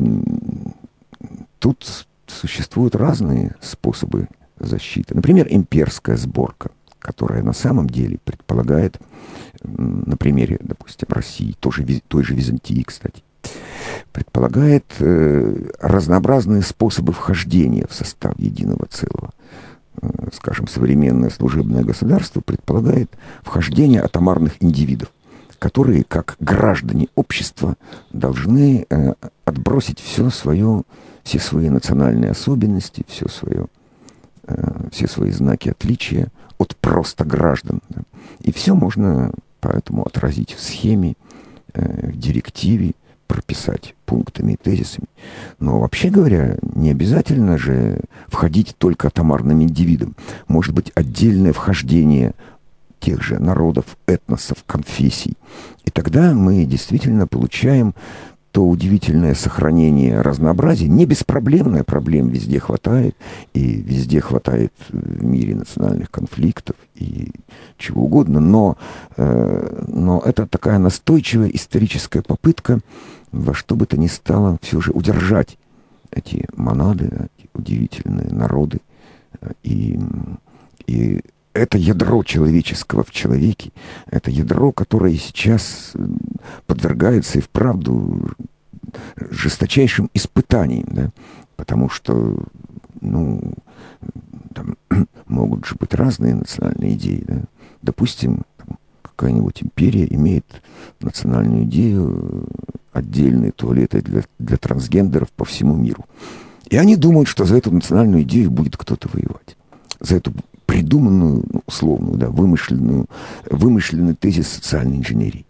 тут 1.58 2.06
существуют 2.26 2.94
разные 2.94 3.56
способы 3.60 4.28
защиты. 4.58 5.14
Например, 5.14 5.46
имперская 5.48 6.16
сборка, 6.16 6.70
которая 6.98 7.42
на 7.42 7.52
самом 7.52 7.88
деле 7.88 8.18
предполагает, 8.24 8.98
на 9.62 10.16
примере, 10.16 10.58
допустим, 10.60 11.08
России, 11.10 11.54
тоже, 11.58 11.84
той 12.08 12.24
же 12.24 12.34
Византии, 12.34 12.82
кстати, 12.82 13.22
предполагает 14.12 14.84
э, 14.98 15.70
разнообразные 15.80 16.62
способы 16.62 17.12
вхождения 17.12 17.86
в 17.88 17.94
состав 17.94 18.38
единого 18.38 18.86
целого. 18.86 19.32
Э, 20.00 20.28
скажем, 20.32 20.68
современное 20.68 21.30
служебное 21.30 21.82
государство 21.82 22.40
предполагает 22.40 23.10
вхождение 23.42 24.00
атомарных 24.00 24.54
индивидов, 24.60 25.10
которые, 25.58 26.04
как 26.04 26.36
граждане 26.40 27.08
общества, 27.14 27.76
должны 28.12 28.86
э, 28.88 29.14
отбросить 29.44 30.00
все 30.00 30.30
свое, 30.30 30.82
все 31.28 31.40
свои 31.40 31.68
национальные 31.68 32.30
особенности, 32.30 33.04
все 33.06 33.28
свое 33.28 33.66
Э, 34.48 34.88
все 34.90 35.06
свои 35.06 35.30
знаки 35.30 35.68
отличия 35.68 36.28
от 36.56 36.74
просто 36.76 37.24
граждан. 37.24 37.80
Да. 37.90 38.00
И 38.40 38.50
все 38.50 38.74
можно 38.74 39.30
поэтому 39.60 40.04
отразить 40.04 40.54
в 40.54 40.60
схеме, 40.60 41.14
э, 41.74 42.08
в 42.08 42.18
директиве, 42.18 42.92
прописать 43.26 43.94
пунктами 44.06 44.52
и 44.52 44.56
тезисами. 44.56 45.06
Но 45.60 45.80
вообще 45.80 46.08
говоря, 46.08 46.56
не 46.62 46.90
обязательно 46.90 47.58
же 47.58 48.00
входить 48.28 48.74
только 48.78 49.08
атомарным 49.08 49.62
индивидом. 49.62 50.16
Может 50.46 50.74
быть 50.74 50.92
отдельное 50.94 51.52
вхождение 51.52 52.32
тех 53.00 53.22
же 53.22 53.38
народов, 53.38 53.98
этносов, 54.06 54.64
конфессий. 54.66 55.36
И 55.84 55.90
тогда 55.90 56.32
мы 56.32 56.64
действительно 56.64 57.26
получаем 57.26 57.94
то 58.52 58.66
удивительное 58.66 59.34
сохранение 59.34 60.20
разнообразия, 60.20 60.88
не 60.88 61.06
беспроблемная 61.06 61.84
проблем 61.84 62.28
везде 62.28 62.58
хватает, 62.58 63.16
и 63.54 63.82
везде 63.82 64.20
хватает 64.20 64.72
в 64.88 65.24
мире 65.24 65.54
национальных 65.54 66.10
конфликтов 66.10 66.76
и 66.94 67.30
чего 67.76 68.04
угодно, 68.04 68.40
но, 68.40 68.76
э, 69.16 69.84
но 69.88 70.22
это 70.24 70.46
такая 70.46 70.78
настойчивая 70.78 71.48
историческая 71.48 72.22
попытка 72.22 72.80
во 73.32 73.54
что 73.54 73.76
бы 73.76 73.86
то 73.86 73.98
ни 73.98 74.06
стало 74.06 74.58
все 74.62 74.80
же 74.80 74.92
удержать 74.92 75.58
эти 76.10 76.46
монады, 76.56 77.28
эти 77.36 77.48
удивительные 77.54 78.30
народы, 78.30 78.80
и, 79.62 80.00
и 80.86 81.20
это 81.52 81.78
ядро 81.78 82.22
человеческого 82.22 83.04
в 83.04 83.10
человеке, 83.10 83.72
это 84.10 84.30
ядро, 84.30 84.72
которое 84.72 85.14
сейчас 85.16 85.92
подвергается 86.66 87.38
и 87.38 87.42
вправду 87.42 88.30
жесточайшим 89.16 90.10
испытаниям, 90.14 90.88
да, 90.90 91.10
потому 91.56 91.88
что, 91.88 92.38
ну, 93.00 93.54
там 94.54 94.76
могут 95.26 95.66
же 95.66 95.74
быть 95.78 95.94
разные 95.94 96.34
национальные 96.34 96.94
идеи, 96.94 97.24
да. 97.26 97.42
Допустим, 97.82 98.42
какая-нибудь 99.02 99.62
империя 99.62 100.06
имеет 100.12 100.44
национальную 101.00 101.64
идею 101.64 102.46
отдельные 102.92 103.52
туалеты 103.52 104.00
для, 104.00 104.22
для 104.38 104.56
трансгендеров 104.56 105.30
по 105.30 105.44
всему 105.44 105.76
миру. 105.76 106.04
И 106.70 106.76
они 106.76 106.96
думают, 106.96 107.28
что 107.28 107.44
за 107.44 107.56
эту 107.56 107.70
национальную 107.70 108.22
идею 108.22 108.50
будет 108.50 108.76
кто-то 108.76 109.08
воевать. 109.12 109.56
За 110.00 110.16
эту 110.16 110.32
придуманную, 110.68 111.44
ну, 111.50 111.62
условную, 111.66 112.18
да, 112.18 112.28
вымышленную, 112.28 113.06
вымышленный 113.50 114.14
тезис 114.14 114.48
социальной 114.48 114.98
инженерии. 114.98 115.46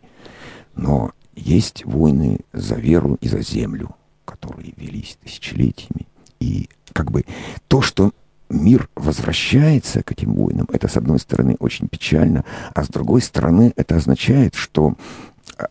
Но 0.77 1.11
есть 1.35 1.85
войны 1.85 2.39
за 2.53 2.77
веру 2.77 3.19
и 3.21 3.29
за 3.29 3.43
землю, 3.43 3.97
которые 4.25 4.73
велись 4.77 5.19
тысячелетиями. 5.21 6.07
И 6.39 6.69
как 6.93 7.11
бы 7.11 7.25
то, 7.67 7.83
что 7.83 8.13
мир 8.49 8.89
возвращается 8.95 10.05
к 10.05 10.13
этим 10.13 10.35
войнам, 10.35 10.69
это, 10.73 10.87
с 10.87 10.97
одной 10.97 11.19
стороны, 11.19 11.57
очень 11.59 11.89
печально, 11.89 12.45
а 12.73 12.85
с 12.85 12.89
другой 12.89 13.21
стороны, 13.21 13.73
это 13.75 13.97
означает, 13.97 14.55
что 14.55 14.95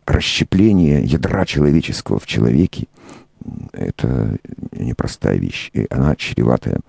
расщепление 0.05 1.05
ядра 1.05 1.45
человеческого 1.45 2.19
в 2.19 2.25
человеке— 2.25 2.87
это 3.71 4.37
непростая 4.73 5.37
вещь, 5.37 5.69
и 5.71 5.87
она 5.89 6.17
чреватая 6.17 6.81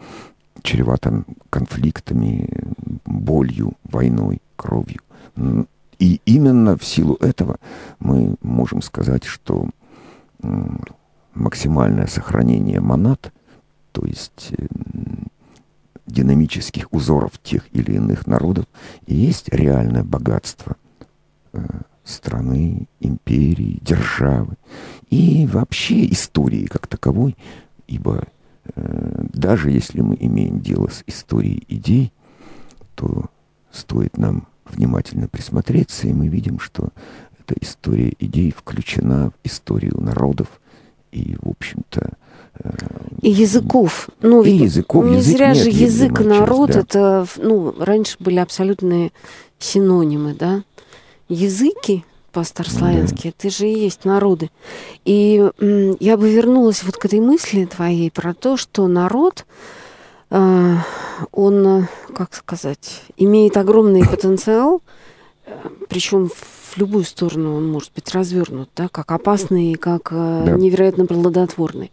чревато 0.63 1.25
конфликтами, 1.51 2.49
болью, 3.05 3.73
войной, 3.85 4.41
кровью. 4.57 5.01
И 5.99 6.21
именно 6.27 6.77
в 6.77 6.85
силу 6.85 7.15
этого 7.21 7.59
мы 7.99 8.37
можем 8.43 8.83
сказать, 8.83 9.25
что 9.25 9.69
максимальное 11.35 12.07
сохранение 12.07 12.81
монад, 12.81 13.33
то 13.93 14.05
есть 14.05 14.53
динамических 16.07 16.93
узоров 16.93 17.39
тех 17.43 17.67
или 17.73 17.93
иных 17.93 18.27
народов, 18.27 18.67
и 19.07 19.15
есть 19.15 19.49
реальное 19.51 20.05
богатство 20.05 20.77
э, 21.53 21.61
страны, 22.03 22.89
империи, 23.01 23.79
державы 23.83 24.57
и 25.11 25.47
вообще 25.47 26.11
истории 26.11 26.65
как 26.65 26.87
таковой, 26.87 27.37
ибо 27.87 28.25
Э, 28.25 28.38
даже 28.75 29.71
если 29.71 30.01
мы 30.01 30.17
имеем 30.19 30.61
дело 30.61 30.89
с 30.89 31.03
историей 31.07 31.65
идей, 31.69 32.13
то 32.95 33.27
стоит 33.71 34.17
нам 34.19 34.49
внимательно 34.65 35.29
присмотреться, 35.29 36.09
и 36.09 36.13
мы 36.13 36.29
видим, 36.29 36.59
что 36.59 36.89
эта 37.39 37.55
история 37.61 38.13
идей 38.19 38.53
включена 38.53 39.31
в 39.31 39.47
историю 39.47 40.01
народов 40.01 40.61
и, 41.13 41.37
в 41.41 41.49
общем-то, 41.49 42.11
э, 42.59 42.71
и 43.23 43.31
языков. 43.31 44.11
Ну, 44.21 44.43
и 44.43 44.51
языков. 44.51 45.07
Не 45.07 45.19
язык 45.19 45.37
зря 45.37 45.55
же 45.55 45.71
язык 45.71 46.21
и 46.21 46.25
народ, 46.25 46.73
часть, 46.73 46.93
да. 46.93 47.23
это, 47.23 47.27
ну, 47.37 47.75
раньше 47.79 48.17
были 48.19 48.39
абсолютные 48.39 49.13
синонимы, 49.59 50.35
да. 50.35 50.63
Языки 51.29 52.05
по-старославянски. 52.33 53.23
Да. 53.25 53.29
Это 53.31 53.51
же 53.51 53.69
и 53.69 53.79
есть 53.79 54.05
народы. 54.05 54.51
И 55.05 55.51
я 56.01 56.17
бы 56.17 56.31
вернулась 56.31 56.83
вот 56.83 56.97
к 56.97 57.05
этой 57.05 57.21
мысли 57.21 57.65
твоей 57.65 58.11
про 58.11 58.35
то, 58.35 58.57
что 58.57 58.87
народ, 58.87 59.47
э, 60.31 60.75
он, 61.33 61.87
как 62.15 62.35
сказать, 62.35 63.03
имеет 63.17 63.57
огромный 63.57 64.05
потенциал, 64.09 64.83
э, 65.47 65.53
причем 65.89 66.29
в 66.29 66.77
любую 66.77 67.05
сторону 67.05 67.57
он 67.57 67.71
может 67.71 67.93
быть 67.95 68.13
развернут, 68.15 68.69
да, 68.77 68.89
как 68.89 69.11
опасный, 69.11 69.75
как 69.75 70.09
э, 70.11 70.43
да. 70.47 70.53
невероятно 70.53 71.07
плодотворный. 71.07 71.91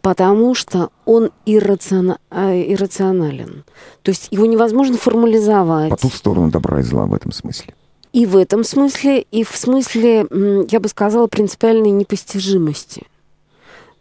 Потому 0.00 0.54
что 0.54 0.90
он 1.04 1.32
иррациона... 1.44 2.18
иррационален. 2.30 3.64
То 4.02 4.10
есть 4.10 4.28
его 4.30 4.46
невозможно 4.46 4.96
формализовать. 4.96 5.90
По 5.90 5.96
ту 5.96 6.08
сторону 6.08 6.50
добра 6.50 6.78
и 6.78 6.82
зла 6.82 7.06
в 7.06 7.14
этом 7.14 7.32
смысле. 7.32 7.74
И 8.18 8.26
в 8.26 8.36
этом 8.36 8.64
смысле, 8.64 9.20
и 9.30 9.44
в 9.44 9.56
смысле, 9.56 10.26
я 10.68 10.80
бы 10.80 10.88
сказала, 10.88 11.28
принципиальной 11.28 11.92
непостижимости. 11.92 13.06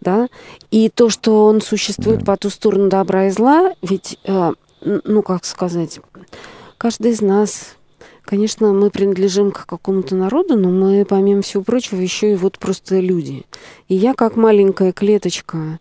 Да? 0.02 0.28
И 0.72 0.90
то, 0.90 1.12
что 1.12 1.46
он 1.46 1.62
существует 1.62 2.22
да. 2.22 2.26
по 2.26 2.36
ту 2.36 2.50
сторону 2.50 2.90
добра 2.90 3.28
и 3.28 3.30
зла, 3.30 3.76
ведь, 3.84 4.18
э, 4.24 4.54
ну, 4.82 5.22
как 5.22 5.46
сказать, 5.46 6.00
каждый 6.80 7.12
из 7.12 7.22
нас, 7.22 7.76
конечно, 8.24 8.74
мы 8.74 8.90
принадлежим 8.90 9.52
к 9.52 9.68
какому-то 9.68 10.16
народу, 10.16 10.58
но 10.58 10.70
мы, 10.70 11.06
помимо 11.06 11.44
всего 11.44 11.62
прочего, 11.62 12.02
еще 12.02 12.34
и 12.34 12.38
вот 12.38 12.58
просто 12.58 13.00
люди. 13.00 13.46
И 13.88 13.94
я, 13.94 14.16
как 14.16 14.36
маленькая 14.36 14.94
клеточка 14.94 15.78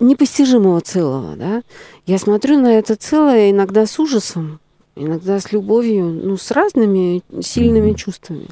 непостижимого 0.00 0.82
целого, 0.82 1.34
да, 1.34 1.62
я 2.04 2.18
смотрю 2.18 2.60
на 2.60 2.78
это 2.78 2.94
целое 2.94 3.52
иногда 3.52 3.86
с 3.86 3.98
ужасом, 3.98 4.60
иногда 4.98 5.40
с 5.40 5.52
любовью, 5.52 6.06
ну, 6.06 6.36
с 6.36 6.50
разными 6.50 7.22
сильными 7.40 7.92
чувствами. 7.94 8.48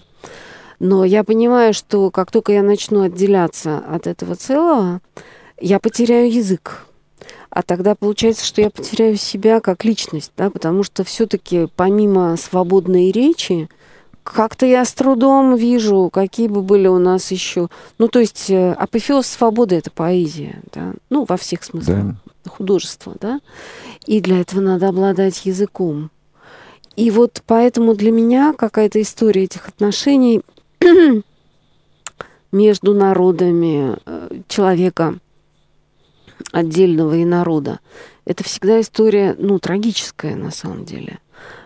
Но 0.78 1.04
я 1.04 1.24
понимаю, 1.24 1.74
что 1.74 2.10
как 2.10 2.30
только 2.30 2.52
я 2.52 2.62
начну 2.62 3.02
отделяться 3.02 3.78
от 3.78 4.06
этого 4.06 4.34
целого, 4.34 5.00
я 5.60 5.78
потеряю 5.80 6.30
язык. 6.32 6.86
А 7.50 7.62
тогда 7.62 7.94
получается, 7.94 8.44
что 8.44 8.60
я 8.60 8.70
потеряю 8.70 9.16
себя 9.16 9.60
как 9.60 9.84
личность, 9.84 10.32
да, 10.36 10.50
потому 10.50 10.82
что 10.82 11.04
все-таки 11.04 11.68
помимо 11.74 12.36
свободной 12.36 13.10
речи, 13.10 13.68
как-то 14.22 14.66
я 14.66 14.84
с 14.84 14.92
трудом 14.92 15.54
вижу, 15.54 16.10
какие 16.12 16.48
бы 16.48 16.60
были 16.60 16.88
у 16.88 16.98
нас 16.98 17.30
еще... 17.30 17.68
Ну, 17.98 18.08
то 18.08 18.18
есть 18.18 18.50
э, 18.50 18.72
апофеоз 18.72 19.26
свободы— 19.26 19.74
это 19.76 19.90
поэзия, 19.90 20.60
да? 20.74 20.94
Ну, 21.10 21.24
во 21.26 21.36
всех 21.36 21.62
смыслах. 21.62 21.96
Да. 21.96 22.50
Художество, 22.50 23.14
да? 23.20 23.40
И 24.04 24.20
для 24.20 24.40
этого 24.40 24.60
надо 24.60 24.88
обладать 24.88 25.46
языком. 25.46 26.10
И 26.96 27.10
вот 27.10 27.42
поэтому 27.46 27.94
для 27.94 28.10
меня 28.10 28.54
какая-то 28.54 29.00
история 29.00 29.44
этих 29.44 29.68
отношений 29.68 30.40
между 32.52 32.94
народами 32.94 33.98
э, 34.06 34.40
человека 34.48 35.18
отдельного 36.52 37.16
и 37.16 37.24
народа, 37.26 37.80
это 38.24 38.42
всегда 38.44 38.80
история, 38.80 39.36
ну, 39.38 39.58
трагическая 39.58 40.36
на 40.36 40.50
самом 40.50 40.86
деле. 40.86 41.18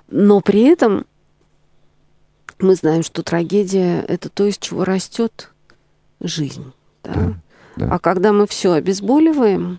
Но 0.09 0.41
при 0.41 0.63
этом 0.63 1.07
мы 2.59 2.75
знаем, 2.75 3.05
что 3.05 3.23
трагедия 3.23 4.01
это 4.01 4.29
то, 4.29 4.45
из 4.47 4.59
чего 4.59 4.85
растет 4.85 5.51
жизнь. 6.21 6.73
Да? 7.05 7.13
Да, 7.15 7.35
да. 7.77 7.95
А 7.95 7.99
когда 8.01 8.33
мы 8.33 8.49
все 8.49 8.73
обезболиваем, 8.73 9.79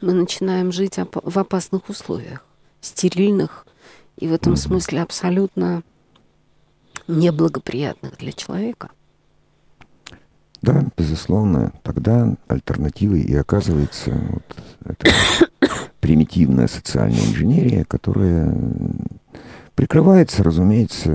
мы 0.00 0.14
начинаем 0.14 0.72
жить 0.72 0.96
в 0.96 1.38
опасных 1.38 1.88
условиях, 1.90 2.44
стерильных 2.80 3.66
и 4.16 4.28
в 4.28 4.32
этом 4.32 4.56
смысле 4.56 5.02
абсолютно 5.02 5.82
неблагоприятных 7.08 8.16
для 8.18 8.32
человека. 8.32 8.90
Да, 10.62 10.84
безусловно. 10.96 11.72
Тогда 11.82 12.34
альтернативой 12.48 13.20
и 13.20 13.34
оказывается 13.34 14.12
вот 14.12 14.96
эта 14.98 15.10
примитивная 16.00 16.68
социальная 16.68 17.24
инженерия, 17.24 17.84
которая 17.84 18.54
Прикрывается, 19.74 20.44
разумеется, 20.44 21.10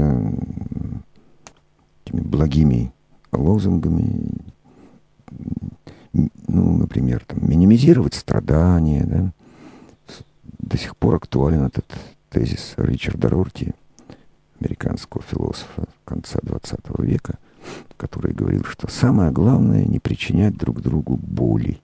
этими 2.05 2.21
благими 2.21 2.93
лозунгами, 3.31 4.31
ну, 6.11 6.77
например, 6.77 7.23
там, 7.25 7.39
минимизировать 7.47 8.15
страдания, 8.15 9.05
да. 9.05 9.33
До 10.59 10.77
сих 10.77 10.97
пор 10.97 11.15
актуален 11.15 11.63
этот 11.63 11.85
тезис 12.29 12.73
Ричарда 12.77 13.29
Рорти, 13.29 13.73
американского 14.59 15.23
философа 15.23 15.87
конца 16.05 16.39
20 16.41 16.79
века, 16.99 17.35
который 17.97 18.33
говорил, 18.33 18.63
что 18.63 18.89
самое 18.89 19.31
главное 19.31 19.85
не 19.85 19.99
причинять 19.99 20.57
друг 20.57 20.81
другу 20.81 21.17
боли 21.17 21.79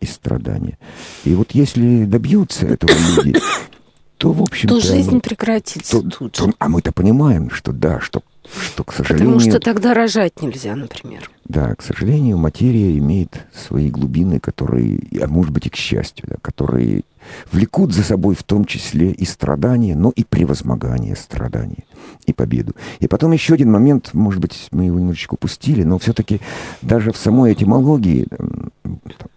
и 0.00 0.06
страдания. 0.06 0.78
И 1.24 1.34
вот 1.34 1.52
если 1.52 2.04
добьются 2.04 2.66
этого 2.66 2.92
люди, 2.92 3.38
то, 4.16 4.32
в 4.32 4.42
общем 4.42 4.68
то 4.68 4.80
жизнь 4.80 5.20
прекратится 5.20 6.00
то, 6.02 6.10
тут 6.10 6.32
то, 6.32 6.52
А 6.58 6.68
мы-то 6.68 6.92
понимаем, 6.92 7.50
что 7.50 7.72
да, 7.72 8.00
что, 8.00 8.22
что, 8.52 8.84
к 8.84 8.92
сожалению... 8.92 9.34
Потому 9.34 9.50
что 9.50 9.60
тогда 9.60 9.94
рожать 9.94 10.42
нельзя, 10.42 10.76
например. 10.76 11.30
Да, 11.44 11.74
к 11.74 11.82
сожалению, 11.82 12.38
материя 12.38 12.96
имеет 12.98 13.46
свои 13.52 13.90
глубины, 13.90 14.40
которые, 14.40 15.00
а 15.20 15.26
может 15.26 15.52
быть 15.52 15.66
и 15.66 15.70
к 15.70 15.76
счастью, 15.76 16.26
да, 16.28 16.36
которые 16.40 17.02
влекут 17.50 17.92
за 17.92 18.02
собой 18.02 18.34
в 18.34 18.42
том 18.42 18.64
числе 18.64 19.10
и 19.10 19.24
страдания, 19.24 19.94
но 19.94 20.10
и 20.14 20.24
превозмогание 20.24 21.16
страдания, 21.16 21.84
и 22.26 22.32
победу. 22.32 22.74
И 23.00 23.08
потом 23.08 23.32
еще 23.32 23.54
один 23.54 23.70
момент, 23.70 24.12
может 24.12 24.40
быть, 24.40 24.68
мы 24.70 24.84
его 24.84 24.98
немножечко 24.98 25.34
упустили, 25.34 25.82
но 25.82 25.98
все-таки 25.98 26.40
даже 26.82 27.12
в 27.12 27.16
самой 27.16 27.52
этимологии 27.52 28.26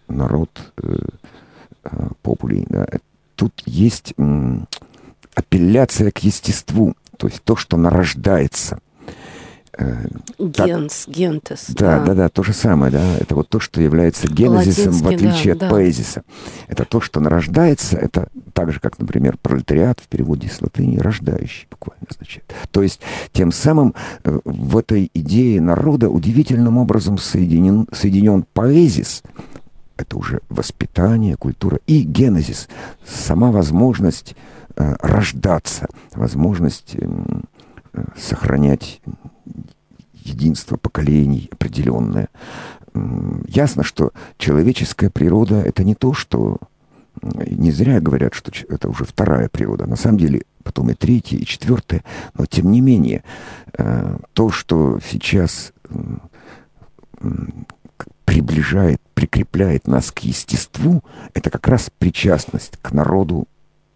народ, 0.08 0.50
э, 0.82 0.98
э, 1.84 2.08
попули, 2.22 2.66
да, 2.68 2.86
тут 3.36 3.62
есть 3.66 4.14
апелляция 5.34 6.10
к 6.10 6.18
естеству, 6.18 6.94
то 7.16 7.28
есть 7.28 7.42
то, 7.44 7.56
что 7.56 7.76
нарождается. 7.76 8.80
Генс, 10.38 11.04
так, 11.04 11.14
гентес. 11.14 11.66
Да, 11.68 12.00
да, 12.00 12.06
да, 12.06 12.14
да, 12.14 12.28
то 12.28 12.42
же 12.42 12.52
самое, 12.52 12.90
да. 12.90 13.16
Это 13.18 13.36
вот 13.36 13.48
то, 13.48 13.60
что 13.60 13.80
является 13.80 14.26
генезисом, 14.26 14.92
в 14.92 15.06
отличие 15.06 15.54
да, 15.54 15.66
от 15.66 15.70
да. 15.70 15.70
поэзиса. 15.70 16.22
Это 16.66 16.84
то, 16.84 17.00
что 17.00 17.20
нарождается, 17.20 17.96
это 17.96 18.28
так 18.54 18.72
же, 18.72 18.80
как, 18.80 18.98
например, 18.98 19.36
пролетариат 19.40 20.00
в 20.00 20.08
переводе 20.08 20.48
с 20.48 20.60
латыни 20.60 20.98
рождающий 20.98 21.68
буквально 21.70 22.06
означает. 22.10 22.52
То 22.72 22.82
есть 22.82 23.00
тем 23.32 23.52
самым 23.52 23.94
э, 24.24 24.40
в 24.44 24.76
этой 24.76 25.10
идее 25.14 25.60
народа 25.60 26.10
удивительным 26.10 26.76
образом 26.76 27.16
соединен, 27.16 27.86
соединен 27.92 28.44
поэзис, 28.52 29.22
это 29.96 30.16
уже 30.16 30.40
воспитание, 30.48 31.36
культура 31.36 31.78
и 31.86 32.02
генезис, 32.02 32.68
сама 33.06 33.52
возможность 33.52 34.34
э, 34.76 34.96
рождаться, 35.00 35.86
возможность 36.14 36.94
э, 36.94 37.08
сохранять 38.16 39.00
единство 40.12 40.76
поколений 40.76 41.48
определенное. 41.52 42.28
Ясно, 43.46 43.84
что 43.84 44.12
человеческая 44.36 45.10
природа 45.10 45.60
это 45.60 45.84
не 45.84 45.94
то, 45.94 46.12
что 46.12 46.58
не 47.22 47.70
зря 47.72 48.00
говорят, 48.00 48.34
что 48.34 48.52
это 48.68 48.88
уже 48.88 49.04
вторая 49.04 49.48
природа. 49.48 49.86
На 49.86 49.96
самом 49.96 50.18
деле 50.18 50.42
потом 50.62 50.90
и 50.90 50.94
третья, 50.94 51.36
и 51.36 51.44
четвертая. 51.44 52.04
Но 52.34 52.46
тем 52.46 52.70
не 52.70 52.80
менее, 52.80 53.24
э, 53.76 54.18
то, 54.34 54.50
что 54.50 55.00
сейчас 55.00 55.72
приближает, 58.24 59.00
прикрепляет 59.14 59.88
нас 59.88 60.12
к 60.12 60.20
естеству, 60.20 61.02
это 61.34 61.50
как 61.50 61.66
раз 61.66 61.90
причастность 61.98 62.76
к 62.80 62.92
народу, 62.92 63.48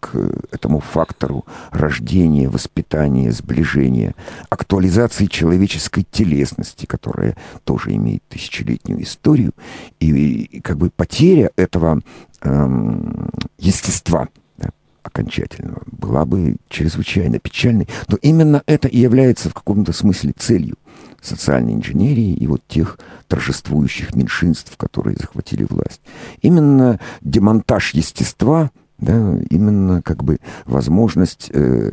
к 0.03 0.15
этому 0.51 0.81
фактору 0.81 1.45
рождения, 1.71 2.49
воспитания, 2.49 3.31
сближения, 3.31 4.15
актуализации 4.49 5.27
человеческой 5.27 6.05
телесности, 6.11 6.85
которая 6.85 7.37
тоже 7.63 7.93
имеет 7.95 8.21
тысячелетнюю 8.27 9.01
историю, 9.03 9.53
и, 10.01 10.41
и 10.43 10.59
как 10.59 10.77
бы 10.77 10.89
потеря 10.89 11.51
этого 11.55 12.01
эм, 12.41 13.29
естества 13.57 14.27
да, 14.57 14.71
окончательного 15.03 15.83
была 15.85 16.25
бы 16.25 16.57
чрезвычайно 16.67 17.39
печальной, 17.39 17.87
но 18.09 18.17
именно 18.21 18.61
это 18.65 18.89
и 18.89 18.99
является 18.99 19.49
в 19.49 19.53
каком-то 19.53 19.93
смысле 19.93 20.33
целью 20.37 20.75
социальной 21.21 21.75
инженерии 21.75 22.33
и 22.33 22.45
вот 22.47 22.61
тех 22.67 22.99
торжествующих 23.29 24.13
меньшинств, 24.15 24.75
которые 24.75 25.15
захватили 25.15 25.63
власть. 25.63 26.01
Именно 26.41 26.99
демонтаж 27.21 27.93
естества, 27.93 28.69
да, 29.03 29.37
именно 29.49 30.01
как 30.01 30.23
бы 30.23 30.39
возможность 30.65 31.49
э, 31.53 31.91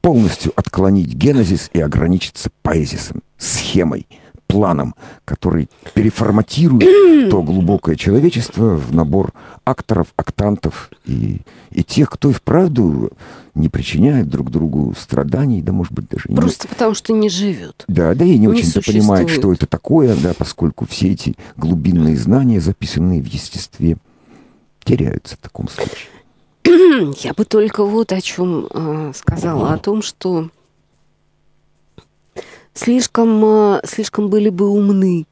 полностью 0.00 0.52
отклонить 0.56 1.14
генезис 1.14 1.70
и 1.72 1.80
ограничиться 1.80 2.50
поэзисом, 2.62 3.22
схемой, 3.38 4.06
планом, 4.50 4.94
который 5.24 5.68
переформатирует 5.94 7.30
то 7.30 7.42
глубокое 7.42 7.94
человечество 7.94 8.76
в 8.76 8.92
набор 8.94 9.32
акторов, 9.64 10.08
актантов 10.16 10.90
и, 11.06 11.42
и 11.70 11.84
тех, 11.84 12.10
кто 12.10 12.30
и 12.30 12.32
вправду 12.32 13.12
не 13.54 13.68
причиняет 13.68 14.28
друг 14.28 14.50
другу 14.50 14.94
страданий, 14.98 15.62
да, 15.62 15.72
может 15.72 15.92
быть, 15.92 16.08
даже... 16.08 16.24
Просто 16.28 16.66
не... 16.66 16.70
потому 16.70 16.94
что 16.94 17.12
не 17.12 17.28
живет. 17.28 17.84
Да, 17.86 18.14
да, 18.14 18.24
и 18.24 18.30
не, 18.30 18.38
не 18.38 18.48
очень-то 18.48 18.82
понимает, 18.82 19.30
что 19.30 19.52
это 19.52 19.66
такое, 19.66 20.16
да, 20.16 20.34
поскольку 20.36 20.86
все 20.86 21.10
эти 21.10 21.36
глубинные 21.56 22.16
знания, 22.16 22.60
записанные 22.60 23.22
в 23.22 23.26
естестве, 23.26 23.96
теряются 24.84 25.36
в 25.36 25.38
таком 25.38 25.68
случае. 25.68 26.08
Я 27.18 27.32
бы 27.34 27.44
только 27.44 27.84
вот 27.84 28.12
о 28.12 28.20
чем 28.20 28.66
э, 28.70 29.12
сказала, 29.14 29.72
о 29.72 29.78
том, 29.78 30.02
что 30.02 30.48
слишком, 32.74 33.44
э, 33.44 33.80
слишком 33.84 34.28
были 34.28 34.48
бы 34.48 34.68
умны 34.68 35.26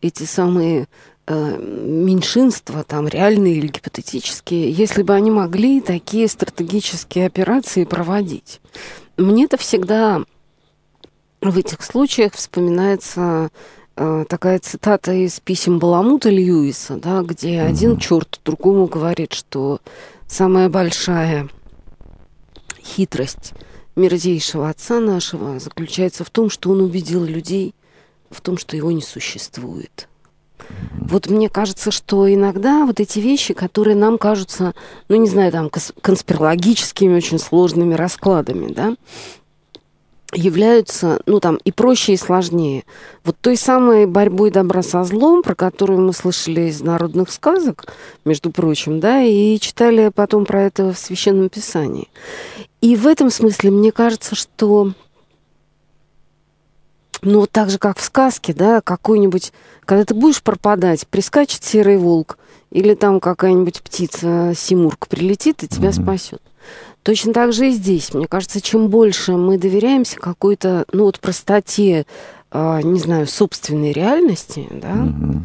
эти 0.00 0.24
самые 0.24 0.88
э, 1.26 1.58
меньшинства, 1.58 2.84
там 2.84 3.08
реальные 3.08 3.56
или 3.56 3.68
гипотетические, 3.68 4.70
если 4.70 5.02
бы 5.02 5.14
они 5.14 5.30
могли 5.30 5.80
такие 5.80 6.28
стратегические 6.28 7.26
операции 7.26 7.84
проводить. 7.84 8.60
мне-то 9.16 9.56
всегда 9.56 10.22
в 11.40 11.58
этих 11.58 11.82
случаях 11.82 12.34
вспоминается 12.34 13.50
э, 13.96 14.24
такая 14.28 14.58
цитата 14.60 15.12
из 15.12 15.40
писем 15.40 15.78
Баламута 15.78 16.30
Льюиса, 16.30 16.96
да, 16.96 17.22
где 17.22 17.56
mm-hmm. 17.56 17.66
один 17.66 17.96
черт 17.98 18.40
другому 18.44 18.86
говорит, 18.86 19.32
что 19.32 19.80
самая 20.32 20.70
большая 20.70 21.48
хитрость 22.82 23.52
мерзейшего 23.96 24.70
отца 24.70 24.98
нашего 24.98 25.60
заключается 25.60 26.24
в 26.24 26.30
том, 26.30 26.48
что 26.48 26.70
он 26.70 26.80
убедил 26.80 27.22
людей 27.22 27.74
в 28.30 28.40
том, 28.40 28.56
что 28.56 28.74
его 28.74 28.90
не 28.90 29.02
существует. 29.02 30.08
Вот 30.92 31.28
мне 31.28 31.50
кажется, 31.50 31.90
что 31.90 32.32
иногда 32.32 32.86
вот 32.86 32.98
эти 32.98 33.18
вещи, 33.18 33.52
которые 33.52 33.94
нам 33.94 34.16
кажутся, 34.16 34.74
ну, 35.08 35.16
не 35.16 35.28
знаю, 35.28 35.52
там, 35.52 35.70
конспирологическими, 36.00 37.14
очень 37.14 37.38
сложными 37.38 37.92
раскладами, 37.92 38.72
да, 38.72 38.96
являются, 40.32 41.20
ну, 41.26 41.40
там, 41.40 41.56
и 41.56 41.72
проще, 41.72 42.14
и 42.14 42.16
сложнее. 42.16 42.84
Вот 43.24 43.36
той 43.40 43.56
самой 43.56 44.06
борьбой 44.06 44.50
добра 44.50 44.82
со 44.82 45.04
злом, 45.04 45.42
про 45.42 45.54
которую 45.54 46.00
мы 46.00 46.12
слышали 46.12 46.62
из 46.62 46.80
народных 46.80 47.30
сказок, 47.30 47.86
между 48.24 48.50
прочим, 48.50 49.00
да, 49.00 49.22
и 49.22 49.58
читали 49.58 50.10
потом 50.14 50.44
про 50.44 50.62
это 50.62 50.92
в 50.92 50.98
Священном 50.98 51.48
Писании. 51.48 52.08
И 52.80 52.96
в 52.96 53.06
этом 53.06 53.30
смысле 53.30 53.70
мне 53.70 53.92
кажется, 53.92 54.34
что 54.34 54.92
ну, 57.22 57.40
вот 57.40 57.50
так 57.50 57.70
же, 57.70 57.78
как 57.78 57.98
в 57.98 58.02
сказке, 58.02 58.52
да, 58.52 58.80
какой-нибудь, 58.80 59.52
когда 59.84 60.04
ты 60.04 60.14
будешь 60.14 60.42
пропадать, 60.42 61.06
прискачет 61.06 61.62
серый 61.62 61.96
волк, 61.96 62.38
или 62.70 62.94
там 62.94 63.20
какая-нибудь 63.20 63.82
птица, 63.82 64.54
симурка 64.56 65.06
прилетит 65.06 65.62
и 65.62 65.68
тебя 65.68 65.90
mm-hmm. 65.90 66.02
спасет. 66.02 66.42
Точно 67.02 67.32
так 67.32 67.52
же 67.52 67.68
и 67.68 67.70
здесь. 67.70 68.14
Мне 68.14 68.26
кажется, 68.26 68.60
чем 68.60 68.88
больше 68.88 69.32
мы 69.32 69.58
доверяемся 69.58 70.18
какой-то, 70.18 70.84
ну, 70.92 71.04
вот 71.04 71.20
простоте, 71.20 72.06
э, 72.50 72.80
не 72.82 73.00
знаю, 73.00 73.26
собственной 73.26 73.92
реальности, 73.92 74.68
да, 74.70 74.92
mm-hmm 74.92 75.42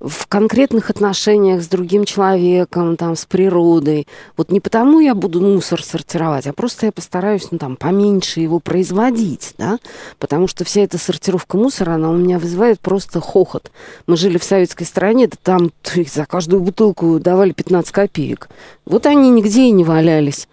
в 0.00 0.26
конкретных 0.26 0.90
отношениях 0.90 1.62
с 1.62 1.68
другим 1.68 2.04
человеком, 2.04 2.96
там, 2.96 3.16
с 3.16 3.24
природой. 3.24 4.06
Вот 4.36 4.50
не 4.50 4.60
потому 4.60 5.00
я 5.00 5.14
буду 5.14 5.40
мусор 5.40 5.82
сортировать, 5.82 6.46
а 6.46 6.52
просто 6.52 6.86
я 6.86 6.92
постараюсь, 6.92 7.50
ну, 7.50 7.58
там, 7.58 7.76
поменьше 7.76 8.40
его 8.40 8.60
производить, 8.60 9.54
да, 9.58 9.78
потому 10.18 10.48
что 10.48 10.64
вся 10.64 10.82
эта 10.82 10.98
сортировка 10.98 11.56
мусора, 11.56 11.92
она 11.94 12.10
у 12.10 12.16
меня 12.16 12.38
вызывает 12.38 12.78
просто 12.80 13.20
хохот. 13.20 13.70
Мы 14.06 14.16
жили 14.16 14.38
в 14.38 14.44
советской 14.44 14.84
стране, 14.84 15.28
да 15.28 15.36
там 15.42 15.70
за 16.14 16.26
каждую 16.26 16.62
бутылку 16.62 17.18
давали 17.18 17.52
15 17.52 17.90
копеек. 17.90 18.48
Вот 18.84 19.06
они 19.06 19.30
нигде 19.30 19.62
и 19.62 19.70
не 19.70 19.84
валялись. 19.84 20.46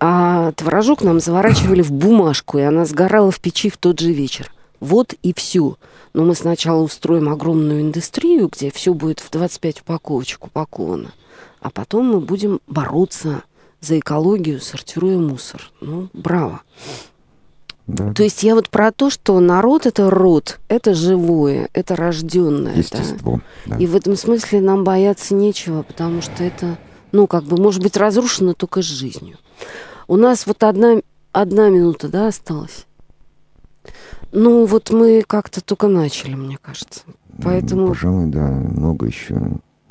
А 0.00 0.52
творожок 0.52 1.02
нам 1.02 1.20
заворачивали 1.20 1.82
в 1.82 1.92
бумажку, 1.92 2.58
и 2.58 2.62
она 2.62 2.84
сгорала 2.86 3.30
в 3.30 3.38
печи 3.40 3.68
в 3.70 3.76
тот 3.76 4.00
же 4.00 4.12
вечер. 4.12 4.50
Вот 4.80 5.14
и 5.22 5.34
все 5.34 5.76
но 6.12 6.24
мы 6.24 6.34
сначала 6.34 6.82
устроим 6.82 7.28
огромную 7.28 7.82
индустрию, 7.82 8.48
где 8.48 8.70
все 8.70 8.94
будет 8.94 9.20
в 9.20 9.30
25 9.30 9.82
упаковочек 9.82 10.46
упаковано, 10.46 11.12
а 11.60 11.70
потом 11.70 12.06
мы 12.06 12.20
будем 12.20 12.60
бороться 12.66 13.42
за 13.80 13.98
экологию, 13.98 14.60
сортируя 14.60 15.18
мусор. 15.18 15.70
Ну, 15.80 16.08
браво. 16.12 16.62
Да. 17.86 18.12
То 18.12 18.22
есть 18.22 18.42
я 18.42 18.54
вот 18.54 18.68
про 18.68 18.92
то, 18.92 19.10
что 19.10 19.40
народ 19.40 19.86
это 19.86 20.10
род, 20.10 20.60
это 20.68 20.94
живое, 20.94 21.68
это 21.72 21.96
рожденное. 21.96 22.76
Естество. 22.76 23.40
Да. 23.66 23.76
Да. 23.76 23.82
И 23.82 23.86
в 23.86 23.96
этом 23.96 24.16
смысле 24.16 24.60
нам 24.60 24.84
бояться 24.84 25.34
нечего, 25.34 25.82
потому 25.82 26.22
что 26.22 26.44
это, 26.44 26.78
ну, 27.10 27.26
как 27.26 27.44
бы, 27.44 27.56
может 27.56 27.82
быть, 27.82 27.96
разрушено 27.96 28.54
только 28.54 28.82
с 28.82 28.86
жизнью. 28.86 29.38
У 30.10 30.16
нас 30.16 30.44
вот 30.44 30.64
одна, 30.64 31.02
одна 31.30 31.68
минута, 31.68 32.08
да, 32.08 32.26
осталась. 32.26 32.84
Ну, 34.32 34.64
вот 34.64 34.90
мы 34.90 35.22
как-то 35.24 35.60
только 35.60 35.86
начали, 35.86 36.34
мне 36.34 36.58
кажется. 36.60 37.02
Поэтому... 37.40 37.86
Пожалуй, 37.86 38.26
да, 38.26 38.48
много 38.48 39.06
еще 39.06 39.40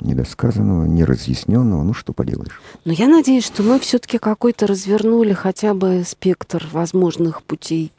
недосказанного, 0.00 0.84
неразъясненного, 0.84 1.82
ну 1.84 1.94
что 1.94 2.12
поделаешь. 2.12 2.60
Но 2.84 2.92
я 2.92 3.08
надеюсь, 3.08 3.46
что 3.46 3.62
мы 3.62 3.78
все-таки 3.80 4.18
какой-то 4.18 4.66
развернули 4.66 5.32
хотя 5.32 5.72
бы 5.72 6.02
спектр 6.06 6.68
возможных 6.70 7.42
путей 7.42 7.90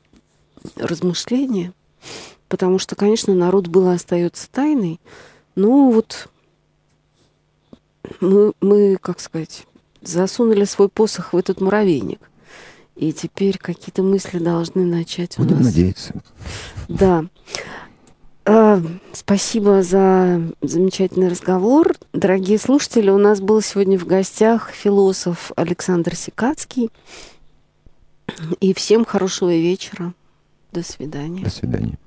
размышления, 0.75 1.73
потому 2.49 2.77
что, 2.77 2.95
конечно, 2.95 3.33
народ 3.33 3.65
был 3.65 3.89
и 3.89 3.95
остается 3.95 4.47
тайной. 4.51 4.99
Ну 5.55 5.91
вот 5.91 6.29
мы, 8.19 8.53
мы, 8.61 8.99
как 9.01 9.19
сказать, 9.19 9.65
засунули 10.01 10.65
свой 10.65 10.89
посох 10.89 11.33
в 11.33 11.37
этот 11.37 11.61
муравейник. 11.61 12.19
И 12.95 13.13
теперь 13.13 13.57
какие-то 13.57 14.03
мысли 14.03 14.37
должны 14.39 14.85
начать 14.85 15.39
у 15.39 15.43
Будем 15.43 15.57
нас. 15.57 15.65
надеяться. 15.67 16.13
Да. 16.87 17.25
А, 18.45 18.81
спасибо 19.13 19.81
за 19.83 20.41
замечательный 20.61 21.27
разговор. 21.29 21.95
Дорогие 22.13 22.57
слушатели, 22.57 23.09
у 23.09 23.17
нас 23.17 23.39
был 23.39 23.61
сегодня 23.61 23.97
в 23.97 24.05
гостях 24.05 24.71
философ 24.71 25.51
Александр 25.55 26.15
Сикацкий. 26.15 26.89
И 28.59 28.73
всем 28.73 29.05
хорошего 29.05 29.55
вечера. 29.55 30.13
До 30.71 30.83
свидания. 30.83 31.43
До 31.43 31.49
свидания. 31.49 31.97